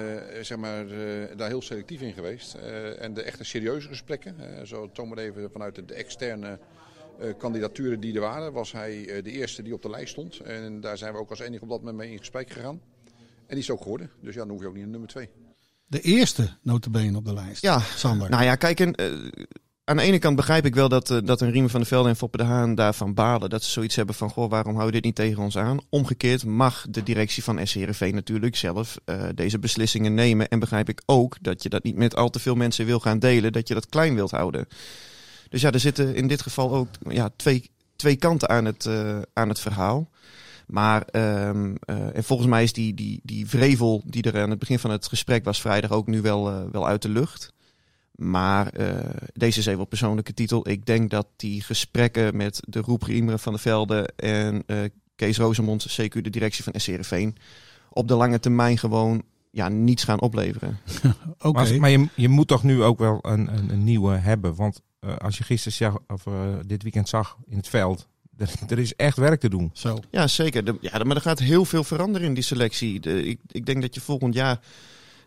zeg 0.43 0.59
maar, 0.59 0.87
eh, 0.89 1.37
daar 1.37 1.49
heel 1.49 1.63
selectief 1.63 2.01
in 2.01 2.13
geweest. 2.13 2.55
Eh, 2.55 3.03
en 3.03 3.15
de 3.15 3.23
echte 3.23 3.45
serieuze 3.45 3.89
gesprekken, 3.89 4.37
zo 4.67 4.91
toon 4.93 5.09
maar 5.09 5.19
even 5.19 5.51
vanuit 5.53 5.75
de, 5.75 5.85
de 5.85 5.95
externe 5.95 6.59
kandidaturen 7.39 8.01
die 8.01 8.15
er 8.15 8.21
waren, 8.21 8.53
was 8.53 8.73
hij 8.73 9.09
eh, 9.09 9.25
de 9.25 9.31
eerste 9.31 9.63
die 9.63 9.75
op 9.75 9.83
de 9.83 9.91
lijst 9.91 10.13
stond. 10.13 10.41
En 10.41 10.81
daar 10.81 10.99
zijn 10.99 11.13
we 11.13 11.19
ook 11.19 11.31
als 11.31 11.41
enige 11.41 11.63
op 11.63 11.69
dat 11.69 11.79
moment 11.79 11.97
mee 11.97 12.11
in 12.11 12.19
gesprek 12.19 12.51
gegaan. 12.51 12.81
En 13.47 13.55
die 13.55 13.59
is 13.59 13.71
ook 13.71 13.83
geworden. 13.83 14.11
Dus 14.21 14.35
ja, 14.35 14.41
dan 14.41 14.51
hoef 14.51 14.61
je 14.61 14.67
ook 14.67 14.75
niet 14.75 14.83
naar 14.83 14.91
nummer 14.91 15.09
twee. 15.09 15.29
De 15.87 16.01
eerste 16.01 16.49
notabene 16.63 17.17
op 17.17 17.25
de 17.25 17.35
lijst. 17.35 17.63
Ja, 17.63 17.79
Sander. 17.79 18.31
Nou 18.31 18.45
ja, 18.45 18.55
kijk, 18.55 18.81
en, 18.81 18.95
eh, 18.95 19.07
aan 19.85 19.97
de 19.97 20.03
ene 20.03 20.19
kant 20.19 20.37
begrijp 20.37 20.65
ik 20.65 20.75
wel 20.75 20.89
dat, 20.89 21.11
eh, 21.11 21.19
dat 21.25 21.41
een 21.41 21.51
Riemen 21.51 21.71
van 21.71 21.81
der 21.81 21.89
Velde 21.89 22.09
en 22.09 22.17
Foppe 22.17 22.37
de 22.37 22.45
Haan 22.45 22.75
daarvan 22.75 23.15
balen. 23.15 23.51
Dat 23.51 23.63
ze 23.63 23.71
zoiets 23.71 23.97
hebben 23.97 24.15
van, 24.15 24.31
goh, 24.31 24.51
waarom 24.51 24.75
hou 24.75 24.87
je 24.87 24.93
dit 24.93 25.05
niet 25.05 25.15
tegen 25.15 25.43
ons 25.43 25.57
aan? 25.59 25.79
Omgekeerd 25.89 26.45
mag 26.45 26.87
de 26.91 27.03
directie 27.03 27.43
van 27.43 27.67
SC 27.67 27.75
Heerenveen 27.75 28.15
natuurlijk 28.15 28.57
zelf 28.57 28.99
eh, 29.05 29.23
deze 29.35 29.59
beslissingen 29.59 30.15
nemen. 30.15 30.49
En 30.49 30.59
begrijp 30.59 30.89
ik 30.89 31.03
ook 31.07 31.37
dat 31.41 31.63
je 31.63 31.69
dat 31.69 31.83
niet 31.83 31.97
met 31.97 32.17
al 32.17 32.31
te 32.31 32.39
veel 32.39 32.55
mensen 32.55 32.87
wil 32.87 33.01
gaan 33.01 33.19
delen, 33.19 33.53
dat 33.53 33.69
je 33.69 33.75
dat 33.75 33.89
klein 33.89 34.15
wilt 34.15 34.31
houden. 34.31 34.67
Dus 35.49 35.61
ja, 35.61 35.73
er 35.73 35.81
zitten 35.81 36.15
in 36.15 36.29
dit 36.29 36.43
geval 36.43 36.75
ook 36.75 36.89
ja, 37.09 37.31
twee, 37.37 37.71
twee 37.97 38.17
kanten 38.17 38.49
aan 38.49 38.65
het, 38.65 38.87
eh, 38.87 39.19
aan 39.33 39.49
het 39.49 39.61
verhaal. 39.61 40.11
Maar 40.67 41.03
ehm, 41.03 41.75
eh, 41.81 42.17
en 42.17 42.25
volgens 42.25 42.49
mij 42.49 42.63
is 42.63 42.73
die, 42.73 42.95
die, 42.95 43.21
die 43.23 43.49
vrevel 43.49 44.03
die 44.07 44.23
er 44.23 44.43
aan 44.43 44.51
het 44.51 44.59
begin 44.59 44.79
van 44.79 44.91
het 44.91 45.07
gesprek 45.07 45.45
was 45.45 45.61
vrijdag 45.61 45.91
ook 45.91 46.07
nu 46.07 46.21
wel, 46.21 46.51
eh, 46.51 46.63
wel 46.73 46.87
uit 46.87 47.03
de 47.03 47.09
lucht. 47.09 47.55
Maar 48.15 48.73
deze 49.35 49.59
is 49.59 49.67
even 49.67 49.81
op 49.81 49.89
persoonlijke 49.89 50.35
titel. 50.35 50.69
Ik 50.69 50.87
denk 50.87 51.11
dat 51.11 51.27
die 51.37 51.63
gesprekken 51.63 52.37
met 52.37 52.61
de 52.69 52.81
Roep 52.81 53.05
van 53.37 53.53
der 53.53 53.61
Velde 53.61 54.09
en 54.17 54.65
Kees 55.17 55.39
Rozemond, 55.39 55.87
CQ 56.01 56.23
de 56.23 56.31
directie 56.31 56.65
van 56.65 56.81
SCRV, 56.81 57.31
op 57.91 58.09
de 58.09 58.15
lange 58.15 58.41
termijn 58.41 58.79
gewoon 58.79 59.25
ja, 59.57 59.69
niets 59.69 60.05
gaan 60.05 60.21
opleveren. 60.21 60.79
Oké. 61.39 61.53
Maar, 61.53 61.81
maar 61.81 61.91
je, 61.91 62.09
je 62.15 62.29
moet 62.29 62.49
toch 62.49 62.63
nu 62.63 62.83
ook 62.83 62.99
wel 62.99 63.19
een, 63.23 63.57
een, 63.57 63.71
een 63.71 63.85
nieuwe 63.85 64.15
hebben. 64.17 64.55
Want 64.55 64.83
eh, 65.01 65.17
als 65.17 65.39
je 65.39 65.45
gisteren 65.45 65.73
zag, 65.77 65.99
of 66.09 66.27
eh, 66.27 66.33
dit 66.67 66.83
weekend 66.83 67.09
zag 67.09 67.37
in 67.47 67.57
het 67.57 67.69
veld, 67.69 68.09
er, 68.37 68.51
er 68.69 68.79
is 68.79 68.95
echt 68.95 69.17
werk 69.17 69.41
te 69.41 69.49
doen. 69.49 69.71
Zo. 69.73 69.99
Ja, 70.11 70.27
zeker. 70.27 70.65
De- 70.65 70.79
ja, 70.81 71.05
maar 71.05 71.17
er 71.17 71.23
gaat 71.23 71.39
heel 71.39 71.65
veel 71.65 71.85
veranderen 71.85 72.29
in 72.29 72.35
die 72.35 72.43
selectie. 72.43 73.01
De, 73.01 73.23
ik, 73.25 73.41
ik 73.47 73.67
denk 73.67 73.81
dat 73.83 73.95
je 73.95 74.01
volgend 74.01 74.35
jaar 74.35 74.61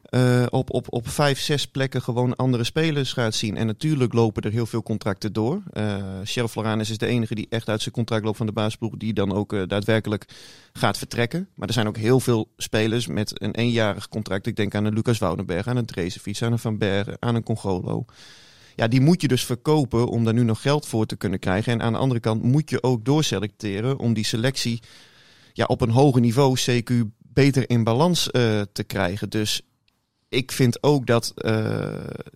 eh, 0.10 0.46
op, 0.50 0.74
op, 0.74 0.86
op 0.90 1.08
vijf, 1.10 1.40
zes 1.40 1.68
plekken 1.68 2.02
gewoon 2.02 2.36
andere 2.36 2.64
spelers 2.64 3.14
gaat 3.14 3.36
zien. 3.36 3.58
En 3.58 3.66
natuurlijk 3.66 4.14
lopen 4.14 4.44
er 4.44 4.52
heel 4.52 4.66
veel 4.66 4.84
contracten 4.84 5.34
door. 5.34 5.62
Eh 5.72 5.98
Sheriff 6.26 6.56
is 6.56 6.98
de 6.98 7.06
enige 7.06 7.36
die 7.36 7.48
echt 7.50 7.70
uit 7.70 7.82
zijn 7.82 7.94
contract 7.94 8.24
loopt 8.24 8.38
van 8.38 8.46
de 8.46 8.52
basisploeg, 8.52 8.98
die 8.98 9.14
dan 9.14 9.34
ook 9.34 9.54
eh, 9.54 9.62
daadwerkelijk 9.68 10.26
gaat 10.74 10.98
vertrekken. 10.98 11.48
Maar 11.56 11.68
er 11.68 11.74
zijn 11.74 11.88
ook 11.88 11.98
heel 11.98 12.20
veel 12.20 12.50
spelers 12.58 13.08
met 13.08 13.42
een 13.42 13.56
eenjarig 13.56 14.08
contract. 14.08 14.48
Ik 14.48 14.56
denk 14.56 14.76
aan 14.76 14.86
een 14.86 14.94
Lucas 14.94 15.18
Woudenberg, 15.18 15.68
aan 15.68 15.78
een 15.78 15.86
Drezenfiets, 15.86 16.44
aan 16.44 16.52
een 16.52 16.60
Van 16.60 16.78
Bergen, 16.78 17.18
aan 17.20 17.36
een 17.36 17.44
Congolo. 17.44 18.06
Ja, 18.76 18.88
die 18.88 19.02
moet 19.02 19.22
je 19.22 19.28
dus 19.28 19.46
verkopen 19.46 20.08
om 20.08 20.24
daar 20.24 20.34
nu 20.34 20.44
nog 20.44 20.62
geld 20.62 20.86
voor 20.86 21.06
te 21.06 21.16
kunnen 21.16 21.40
krijgen. 21.40 21.74
En 21.74 21.82
aan 21.82 21.94
de 21.94 22.00
andere 22.00 22.20
kant 22.20 22.44
moet 22.44 22.70
je 22.70 22.84
ook 22.84 23.06
doorselecteren 23.06 24.00
om 24.00 24.14
die 24.14 24.26
selectie 24.26 24.80
ja, 25.54 25.66
op 25.66 25.82
een 25.82 25.90
hoger 25.90 26.22
niveau, 26.22 26.58
CQ, 26.60 26.94
beter 27.18 27.70
in 27.70 27.84
balans 27.84 28.24
te 28.72 28.84
krijgen. 28.88 29.30
Dus 29.30 29.62
ik 30.30 30.52
vind 30.52 30.84
ook 30.84 31.06
dat, 31.06 31.32
eh, 31.36 31.94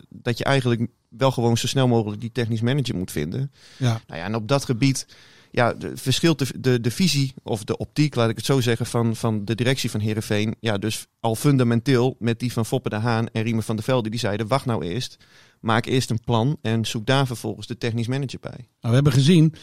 dat 0.08 0.38
je 0.38 0.44
eigenlijk 0.44 0.86
wel 1.08 1.30
gewoon 1.30 1.56
zo 1.56 1.66
snel 1.66 1.88
mogelijk 1.88 2.20
die 2.20 2.32
technisch 2.32 2.60
manager 2.60 2.96
moet 2.96 3.10
vinden. 3.10 3.52
Ja. 3.76 4.00
Nou 4.06 4.20
ja, 4.20 4.26
en 4.26 4.34
op 4.34 4.48
dat 4.48 4.64
gebied 4.64 5.06
ja, 5.50 5.74
verschilt 5.94 6.38
de, 6.38 6.60
de, 6.60 6.80
de 6.80 6.90
visie 6.90 7.34
of 7.42 7.64
de 7.64 7.76
optiek, 7.76 8.14
laat 8.14 8.30
ik 8.30 8.36
het 8.36 8.44
zo 8.44 8.60
zeggen, 8.60 8.86
van, 8.86 9.16
van 9.16 9.44
de 9.44 9.54
directie 9.54 9.90
van 9.90 10.00
Heerenveen. 10.00 10.54
Ja, 10.60 10.78
dus 10.78 11.06
al 11.20 11.34
fundamenteel 11.34 12.16
met 12.18 12.38
die 12.38 12.52
van 12.52 12.66
Foppe 12.66 12.88
de 12.88 12.96
Haan 12.96 13.28
en 13.32 13.42
Riemen 13.42 13.62
van 13.62 13.76
der 13.76 13.84
Velde. 13.84 14.10
Die 14.10 14.18
zeiden, 14.18 14.46
wacht 14.46 14.66
nou 14.66 14.84
eerst, 14.84 15.16
maak 15.60 15.86
eerst 15.86 16.10
een 16.10 16.20
plan 16.24 16.58
en 16.62 16.84
zoek 16.84 17.06
daar 17.06 17.26
vervolgens 17.26 17.66
de 17.66 17.78
technisch 17.78 18.06
manager 18.06 18.38
bij. 18.40 18.50
Nou, 18.50 18.66
we 18.80 18.94
hebben 18.94 19.12
gezien 19.12 19.54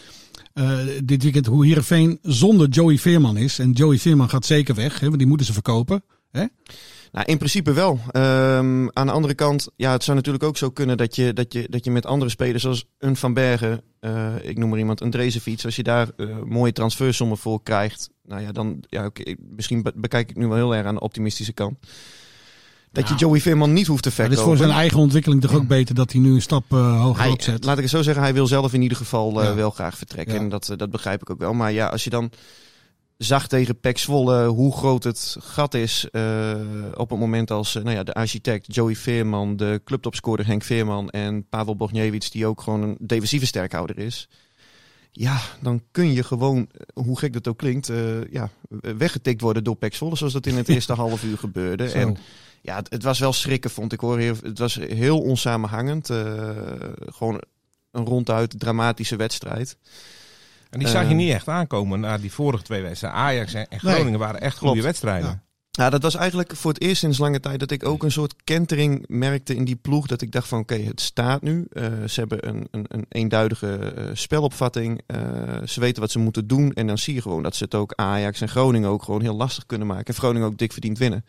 eh, 0.54 0.80
dit 1.04 1.24
weekend 1.24 1.46
hoe 1.46 1.66
Heerenveen 1.66 2.20
zonder 2.22 2.68
Joey 2.70 2.98
Veerman 2.98 3.38
is. 3.38 3.60
En 3.60 3.72
Joey 3.72 3.98
Veerman 3.98 4.30
gaat 4.30 4.46
zeker 4.46 4.76
weg, 4.76 5.00
hè, 5.00 5.06
want 5.06 5.18
die 5.18 5.28
moeten 5.28 5.46
ze 5.46 5.54
verkopen. 5.54 6.04
Hè? 6.32 6.46
Nou, 7.12 7.26
in 7.26 7.38
principe 7.38 7.74
wel. 7.74 8.00
Ehm, 8.12 8.88
aan 8.94 9.06
de 9.06 9.12
andere 9.12 9.34
kant, 9.34 9.68
ja, 9.76 9.92
het 9.92 10.04
zou 10.04 10.18
natuurlijk 10.18 10.44
ook 10.44 10.58
zo 10.58 10.70
kunnen 10.70 10.98
dat 10.98 11.16
je, 11.16 11.34
dat 11.34 11.54
je, 11.54 11.68
dat 11.70 11.86
je 11.86 11.92
met 11.92 12.06
andere 12.06 12.32
spelers 12.32 12.62
zoals 12.64 12.86
een 13.00 13.16
Van 13.16 13.34
Bergen, 13.34 13.82
eh, 14.00 14.28
ik 14.42 14.58
noem 14.58 14.70
maar 14.70 14.80
iemand, 14.80 15.02
een 15.02 15.10
Drezenfiets, 15.10 15.66
als 15.66 15.76
je 15.76 15.84
daar 15.84 16.08
eh, 16.18 16.28
mooie 16.46 16.72
transfersommen 16.72 17.38
voor 17.38 17.64
krijgt, 17.64 18.10
nou 18.24 18.42
ja, 18.42 18.52
dan, 18.52 18.84
ja, 18.90 19.06
oké, 19.06 19.36
misschien 19.56 19.82
be- 19.84 19.94
bekijk 19.96 20.30
ik 20.30 20.36
nu 20.36 20.48
wel 20.48 20.56
heel 20.58 20.76
erg 20.76 20.86
aan 20.86 20.96
de 20.96 21.02
optimistische 21.02 21.54
kant. 21.54 21.78
Dat 22.92 23.08
je 23.10 23.16
Joey 23.16 23.40
Veerman 23.42 23.74
niet 23.74 23.88
hoeft 23.88 24.04
te 24.04 24.08
Het 24.10 24.18
verkopen. 24.18 24.42
is 24.42 24.48
voor 24.48 24.58
zijn 24.58 24.70
eigen 24.78 25.00
ontwikkeling 25.00 25.42
toch 25.42 25.54
ook 25.56 25.68
beter 25.68 25.96
dat 25.96 26.12
hij 26.12 26.22
nu 26.22 26.34
een 26.34 26.42
stap 26.42 26.64
eh, 26.70 27.02
hoger 27.02 27.22
Hij, 27.22 27.32
opzet. 27.32 27.64
laat 27.64 27.76
ik 27.78 27.82
het 27.82 27.92
zo 27.92 28.02
zeggen, 28.02 28.24
hij 28.24 28.34
wil 28.34 28.48
zelf 28.48 28.74
in 28.74 28.82
ieder 28.82 28.98
geval 28.98 29.44
Ja. 29.44 29.56
wel 29.56 29.70
graag 29.70 29.98
vertrekken. 29.98 30.34
Ja. 30.36 30.40
En 30.40 30.50
dat, 30.50 30.74
dat 30.78 30.90
begrijp 30.90 31.22
ik 31.22 31.30
ook 31.30 31.40
wel. 31.40 31.54
Maar 31.54 31.72
ja, 31.72 31.88
als 31.88 32.04
je 32.04 32.10
dan 32.10 32.32
zag 33.24 33.48
tegen 33.48 33.80
Pek 33.80 33.98
Zwolle 33.98 34.48
hoe 34.48 34.74
groot 34.74 35.04
het 35.04 35.36
gat 35.40 35.74
is 35.74 36.10
eh, 36.12 36.56
op 36.94 37.10
het 37.10 37.20
moment 37.20 37.52
als 37.52 37.76
eh, 37.76 37.84
nou 37.84 37.96
ja, 37.96 38.04
de 38.04 38.14
architect 38.14 38.76
Joey 38.76 38.96
Veerman, 38.96 39.56
de 39.56 39.82
clubtopscorer 39.84 40.46
Henk 40.46 40.64
Veerman 40.64 41.10
en 41.10 41.48
Pavel 41.50 41.76
Bogniewicz, 41.76 42.30
die 42.30 42.46
ook 42.46 42.62
gewoon 42.62 42.82
een 42.82 42.98
defensieve 43.00 43.46
sterkhouder 43.46 43.98
is. 43.98 44.28
Ja, 45.12 45.42
dan 45.62 45.84
kun 45.92 46.14
je 46.14 46.24
gewoon, 46.24 46.58
eh, 46.72 47.04
hoe 47.04 47.18
gek 47.18 47.34
dat 47.34 47.48
ook 47.48 47.58
klinkt, 47.58 47.92
ja, 48.32 48.50
weggetikt 48.98 49.42
worden 49.42 49.64
door 49.64 49.76
Pek 49.76 49.96
Zwolle, 49.96 50.16
zoals 50.16 50.34
dat 50.34 50.46
in 50.46 50.56
het 50.56 50.70
eerste 50.76 50.94
half 50.94 51.24
uur 51.24 51.38
gebeurde. 51.38 51.90
Zo. 51.90 51.98
En 51.98 52.18
ja, 52.62 52.76
het, 52.76 52.90
het 52.90 53.04
was 53.04 53.20
wel 53.20 53.34
schrikken, 53.34 53.70
vond 53.70 53.94
ik 53.94 54.00
hoor. 54.00 54.20
Het 54.20 54.60
was 54.60 54.76
heel 54.76 55.20
onsamenhangend. 55.20 56.10
gewoon 57.06 57.42
een 57.92 58.06
ronduit 58.06 58.60
dramatische 58.60 59.16
wedstrijd. 59.16 59.78
En 60.72 60.80
die 60.80 60.88
zag 60.88 61.04
je 61.04 61.10
Eh, 61.10 61.16
niet 61.16 61.32
echt 61.34 61.48
aankomen 61.48 62.00
na 62.00 62.18
die 62.18 62.32
vorige 62.32 62.64
twee 62.64 62.82
wedstrijden. 62.82 63.20
Ajax 63.20 63.54
en 63.54 63.66
Nee, 63.70 63.80
Groningen 63.80 64.20
waren 64.20 64.42
echt 64.42 64.58
goede 64.58 64.72
klopt. 64.74 64.88
wedstrijden. 64.88 65.44
Ja, 65.72 65.90
dat 65.90 66.02
was 66.02 66.16
eigenlijk 66.16 66.56
voor 66.56 66.72
het 66.74 66.82
eerst 66.82 66.98
sinds 67.00 67.18
lange 67.18 67.40
tijd 67.40 67.60
dat 67.60 67.72
ik 67.72 67.86
ook 67.86 68.04
een 68.04 68.12
soort 68.12 68.36
kentering 68.44 69.04
merkte 69.08 69.56
in 69.56 69.66
die 69.66 69.76
ploeg. 69.76 70.08
Dat 70.08 70.22
ik 70.22 70.32
dacht 70.32 70.48
van 70.48 70.60
oké, 70.60 70.76
het 70.76 71.02
staat 71.02 71.42
nu. 71.42 71.66
Eh, 71.70 71.84
ze 72.08 72.20
hebben 72.20 72.48
een, 72.48 72.68
een, 72.72 72.86
een 72.88 73.06
eenduidige 73.10 73.78
eh, 73.78 74.04
spelopvatting. 74.14 75.02
Eh, 75.06 75.18
ze 75.66 75.80
weten 75.80 76.02
wat 76.02 76.12
ze 76.12 76.20
moeten 76.20 76.48
doen. 76.48 76.74
En 76.74 76.88
dan 76.88 76.98
zie 76.98 77.14
je 77.14 77.22
gewoon 77.22 77.44
dat 77.44 77.56
ze 77.56 77.64
het 77.64 77.76
ook 77.76 77.94
Ajax 77.96 78.42
en 78.42 78.50
Groningen 78.50 78.90
ook 78.90 79.04
gewoon 79.04 79.22
heel 79.22 79.36
lastig 79.36 79.66
kunnen 79.66 79.88
maken. 79.88 80.06
En 80.06 80.14
Groningen 80.14 80.48
ook 80.48 80.58
dik 80.58 80.72
verdiend 80.72 80.98
winnen. 80.98 81.26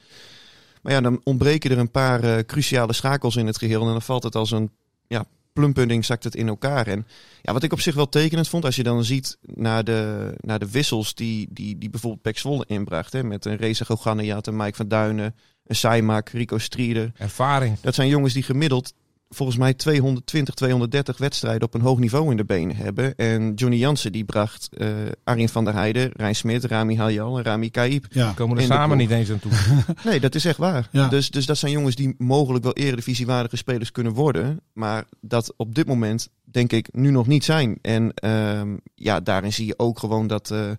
Maar 0.82 0.92
ja, 0.92 1.00
dan 1.00 1.20
ontbreken 1.24 1.70
er 1.70 1.78
een 1.78 1.90
paar 1.90 2.44
cruciale 2.44 2.92
schakels 2.92 3.36
in 3.36 3.46
het 3.46 3.58
geheel. 3.58 3.80
En 3.80 3.86
dan 3.86 4.02
valt 4.02 4.22
het 4.22 4.34
als 4.34 4.50
een 4.50 4.70
ja, 5.06 5.24
plumpudding 5.52 6.04
zakt 6.04 6.24
het 6.24 6.34
in 6.34 6.48
elkaar. 6.48 6.86
En 6.86 7.06
ja, 7.42 7.52
wat 7.52 7.62
ik 7.62 7.72
op 7.72 7.80
zich 7.80 7.94
wel 7.94 8.08
tekenend 8.08 8.48
vond, 8.48 8.64
als 8.64 8.76
je 8.76 8.82
dan 8.82 9.04
ziet 9.04 9.38
naar 9.42 9.84
de, 9.84 10.32
naar 10.40 10.58
de 10.58 10.70
wissels 10.70 11.14
die, 11.14 11.48
die, 11.50 11.78
die 11.78 11.90
bijvoorbeeld 11.90 12.22
Pek 12.22 12.38
Zwolle 12.38 12.64
inbracht. 12.66 13.12
Hè, 13.12 13.22
met 13.22 13.44
een 13.44 13.56
Reza 13.56 13.84
Goganiat, 13.84 14.46
een 14.46 14.56
Mike 14.56 14.76
van 14.76 14.88
Duinen, 14.88 15.34
een 15.66 15.76
Saimak, 15.76 16.28
Rico 16.28 16.58
Strieder. 16.58 17.12
Ervaring. 17.16 17.80
Dat 17.80 17.94
zijn 17.94 18.08
jongens 18.08 18.32
die 18.32 18.42
gemiddeld 18.42 18.94
volgens 19.34 19.58
mij 19.58 19.74
220, 19.74 20.54
230 20.54 21.18
wedstrijden 21.18 21.62
op 21.62 21.74
een 21.74 21.80
hoog 21.80 21.98
niveau 21.98 22.30
in 22.30 22.36
de 22.36 22.44
benen 22.44 22.76
hebben. 22.76 23.14
En 23.16 23.54
Johnny 23.54 23.78
Jansen 23.78 24.12
die 24.12 24.24
bracht 24.24 24.68
eh 24.76 24.88
Arjen 25.24 25.48
van 25.48 25.64
der 25.64 25.74
Heijden, 25.74 26.10
Rijn 26.12 26.34
Smit, 26.34 26.64
Rami 26.64 26.96
Haljal 26.96 27.38
en 27.38 27.44
Rami 27.44 27.70
Kaib. 27.70 28.06
Ja. 28.10 28.32
Komen 28.32 28.56
er 28.56 28.62
samen 28.62 28.96
niet 28.96 29.10
eens 29.10 29.30
aan 29.30 29.38
toe. 29.38 29.52
Nee, 30.04 30.20
dat 30.20 30.34
is 30.34 30.44
echt 30.44 30.58
waar. 30.58 30.88
Ja. 30.92 31.08
Dus, 31.08 31.30
dus 31.30 31.46
dat 31.46 31.58
zijn 31.58 31.72
jongens 31.72 31.94
die 31.94 32.14
mogelijk 32.18 32.64
wel 32.64 32.72
eredivisiewaardige 32.72 33.56
spelers 33.56 33.92
kunnen 33.92 34.12
worden. 34.12 34.60
Maar 34.72 35.04
dat 35.20 35.54
op 35.56 35.74
dit 35.74 35.86
moment 35.86 36.28
denk 36.44 36.72
ik 36.72 36.88
nu 36.92 37.10
nog 37.10 37.26
niet 37.26 37.44
zijn. 37.44 37.78
En 37.82 38.14
ehm, 38.14 38.76
ja, 38.94 39.20
daarin 39.20 39.52
zie 39.52 39.66
je 39.66 39.78
ook 39.78 39.98
gewoon 39.98 40.26
dat, 40.26 40.50
eh, 40.50 40.70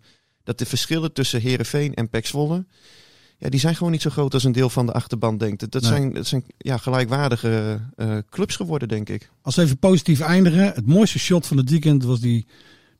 dat 0.44 0.58
de 0.58 0.66
verschillen 0.66 1.14
tussen 1.14 1.42
Herenveen 1.42 1.94
en 1.94 2.10
Pek 2.10 2.26
Zwolle... 2.26 2.66
Ja, 3.38 3.50
die 3.50 3.60
zijn 3.60 3.76
gewoon 3.76 3.92
niet 3.92 4.02
zo 4.02 4.10
groot 4.10 4.34
als 4.34 4.44
een 4.44 4.52
deel 4.52 4.70
van 4.70 4.86
de 4.86 4.92
achterban 4.94 5.38
denkt. 5.38 5.72
Dat, 5.72 5.82
Nee. 5.82 5.92
zijn, 5.92 6.14
dat 6.14 6.28
zijn 6.28 6.44
ja, 6.58 6.78
gelijkwaardige 6.78 7.80
eh, 7.96 8.18
clubs 8.30 8.56
geworden, 8.56 8.88
denk 8.88 9.10
ik. 9.10 9.30
Als 9.42 9.56
we 9.56 9.62
even 9.62 9.78
positief 9.78 10.20
eindigen. 10.20 10.66
Het 10.66 10.88
mooiste 10.88 11.20
shot 11.20 11.48
van 11.48 11.58
het 11.58 11.70
weekend 11.70 12.04
was 12.04 12.20
die, 12.20 12.46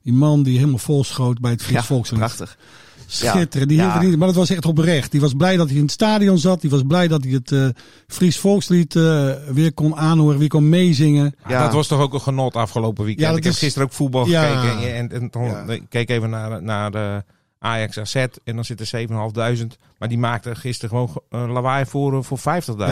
die 0.02 0.12
man 0.12 0.42
die 0.42 0.56
helemaal 0.58 0.78
vol 0.78 1.04
schoot 1.04 1.40
bij 1.40 1.50
het 1.50 1.62
Fries 1.62 1.76
Ja, 1.76 1.82
Volkslied. 1.82 2.18
prachtig. 2.18 2.58
Schitterend. 3.06 3.68
Die 3.70 3.78
Ja. 3.78 3.92
hield 3.98 4.10
niet, 4.10 4.18
maar 4.18 4.26
dat 4.26 4.36
was 4.36 4.50
echt 4.50 4.64
oprecht. 4.66 5.10
Die 5.10 5.20
was 5.20 5.32
blij 5.34 5.56
dat 5.56 5.66
hij 5.68 5.76
in 5.76 5.82
het 5.82 5.90
stadion 5.92 6.38
zat. 6.38 6.60
Die 6.60 6.70
was 6.70 6.82
blij 6.86 7.08
dat 7.08 7.22
hij 7.24 7.32
het 7.32 7.52
eh 7.52 7.68
Fries 8.06 8.38
Volkslied 8.38 8.96
eh, 8.96 9.30
weer 9.52 9.72
kon 9.72 9.96
aanhoren, 9.96 10.38
weer 10.38 10.48
kon 10.48 10.68
meezingen. 10.68 11.34
Ja, 11.48 11.62
Dat 11.62 11.72
was 11.72 11.86
toch 11.86 12.00
ook 12.00 12.14
een 12.14 12.20
genot 12.20 12.54
afgelopen 12.56 13.04
weekend. 13.04 13.28
Ja, 13.28 13.36
ik 13.36 13.42
heb 13.44 13.52
is- 13.52 13.58
gisteren 13.58 13.88
ook 13.88 13.94
voetbal 13.94 14.26
Ja. 14.28 14.60
gekeken. 14.60 14.94
En, 14.94 15.30
en 15.32 15.68
ik 15.70 15.82
keek 15.88 16.10
even 16.10 16.30
naar, 16.30 16.62
naar 16.62 16.90
de 16.90 17.24
Ajax 17.64 17.98
AZ. 17.98 18.14
En 18.44 18.54
dan 18.54 18.64
zitten 18.64 19.08
7.500. 19.08 19.76
Maar 19.98 20.08
die 20.08 20.18
maakte 20.18 20.54
gisteren 20.54 20.90
gewoon 20.90 21.22
eh, 21.30 21.52
lawaai 21.52 21.86
voor, 21.86 22.16
eh, 22.16 22.22
voor 22.22 22.38
50.000. 22.38 22.44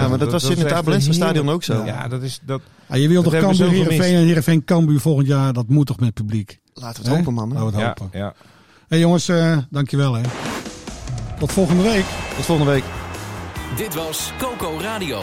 Ja, 0.02 0.08
maar 0.08 0.18
dat 0.18 0.32
was 0.32 0.44
in 0.44 0.58
het 0.58 0.72
heerlijk. 0.84 1.02
stadion 1.12 1.50
ook 1.50 1.62
zo. 1.62 1.84
Ja, 1.84 2.08
dat 2.08 2.22
is... 2.22 2.40
Dat, 2.42 2.60
Ah, 2.88 2.98
je 2.98 3.08
wilt 3.08 3.24
dat 3.24 3.32
toch 3.32 3.42
Cambuur. 3.42 3.68
Heerenveen 3.68 4.14
en 4.14 4.22
Heerenveen 4.24 4.64
Cambuur 4.64 5.00
volgend 5.00 5.26
jaar. 5.26 5.52
Dat 5.52 5.68
moet 5.68 5.86
toch 5.86 6.00
met 6.00 6.14
publiek. 6.14 6.60
Laten 6.74 7.02
we 7.02 7.08
het 7.08 7.16
hopen, 7.18 7.34
man. 7.34 7.50
hè? 7.56 7.62
Laten 7.62 7.78
we 7.78 7.84
het 7.84 7.96
Ja, 7.98 8.04
hopen. 8.04 8.18
ja. 8.18 8.34
Hey 8.88 8.98
jongens, 8.98 9.28
eh, 9.28 9.56
dankjewel 9.70 10.14
hè. 10.14 10.22
Tot 11.38 11.52
volgende 11.52 11.82
week. 11.82 12.04
Tot 12.36 12.44
volgende 12.44 12.70
week. 12.72 12.84
Dit 13.76 13.94
was 13.94 14.32
Coco 14.38 14.78
Radio. 14.80 15.22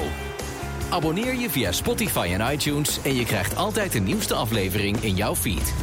Abonneer 0.90 1.36
je 1.40 1.50
via 1.50 1.72
Spotify 1.72 2.30
en 2.40 2.52
iTunes 2.54 3.00
en 3.04 3.16
je 3.16 3.24
krijgt 3.26 3.56
altijd 3.56 3.92
de 3.92 4.00
nieuwste 4.00 4.34
aflevering 4.34 4.98
in 4.98 5.16
jouw 5.16 5.36
feed. 5.36 5.74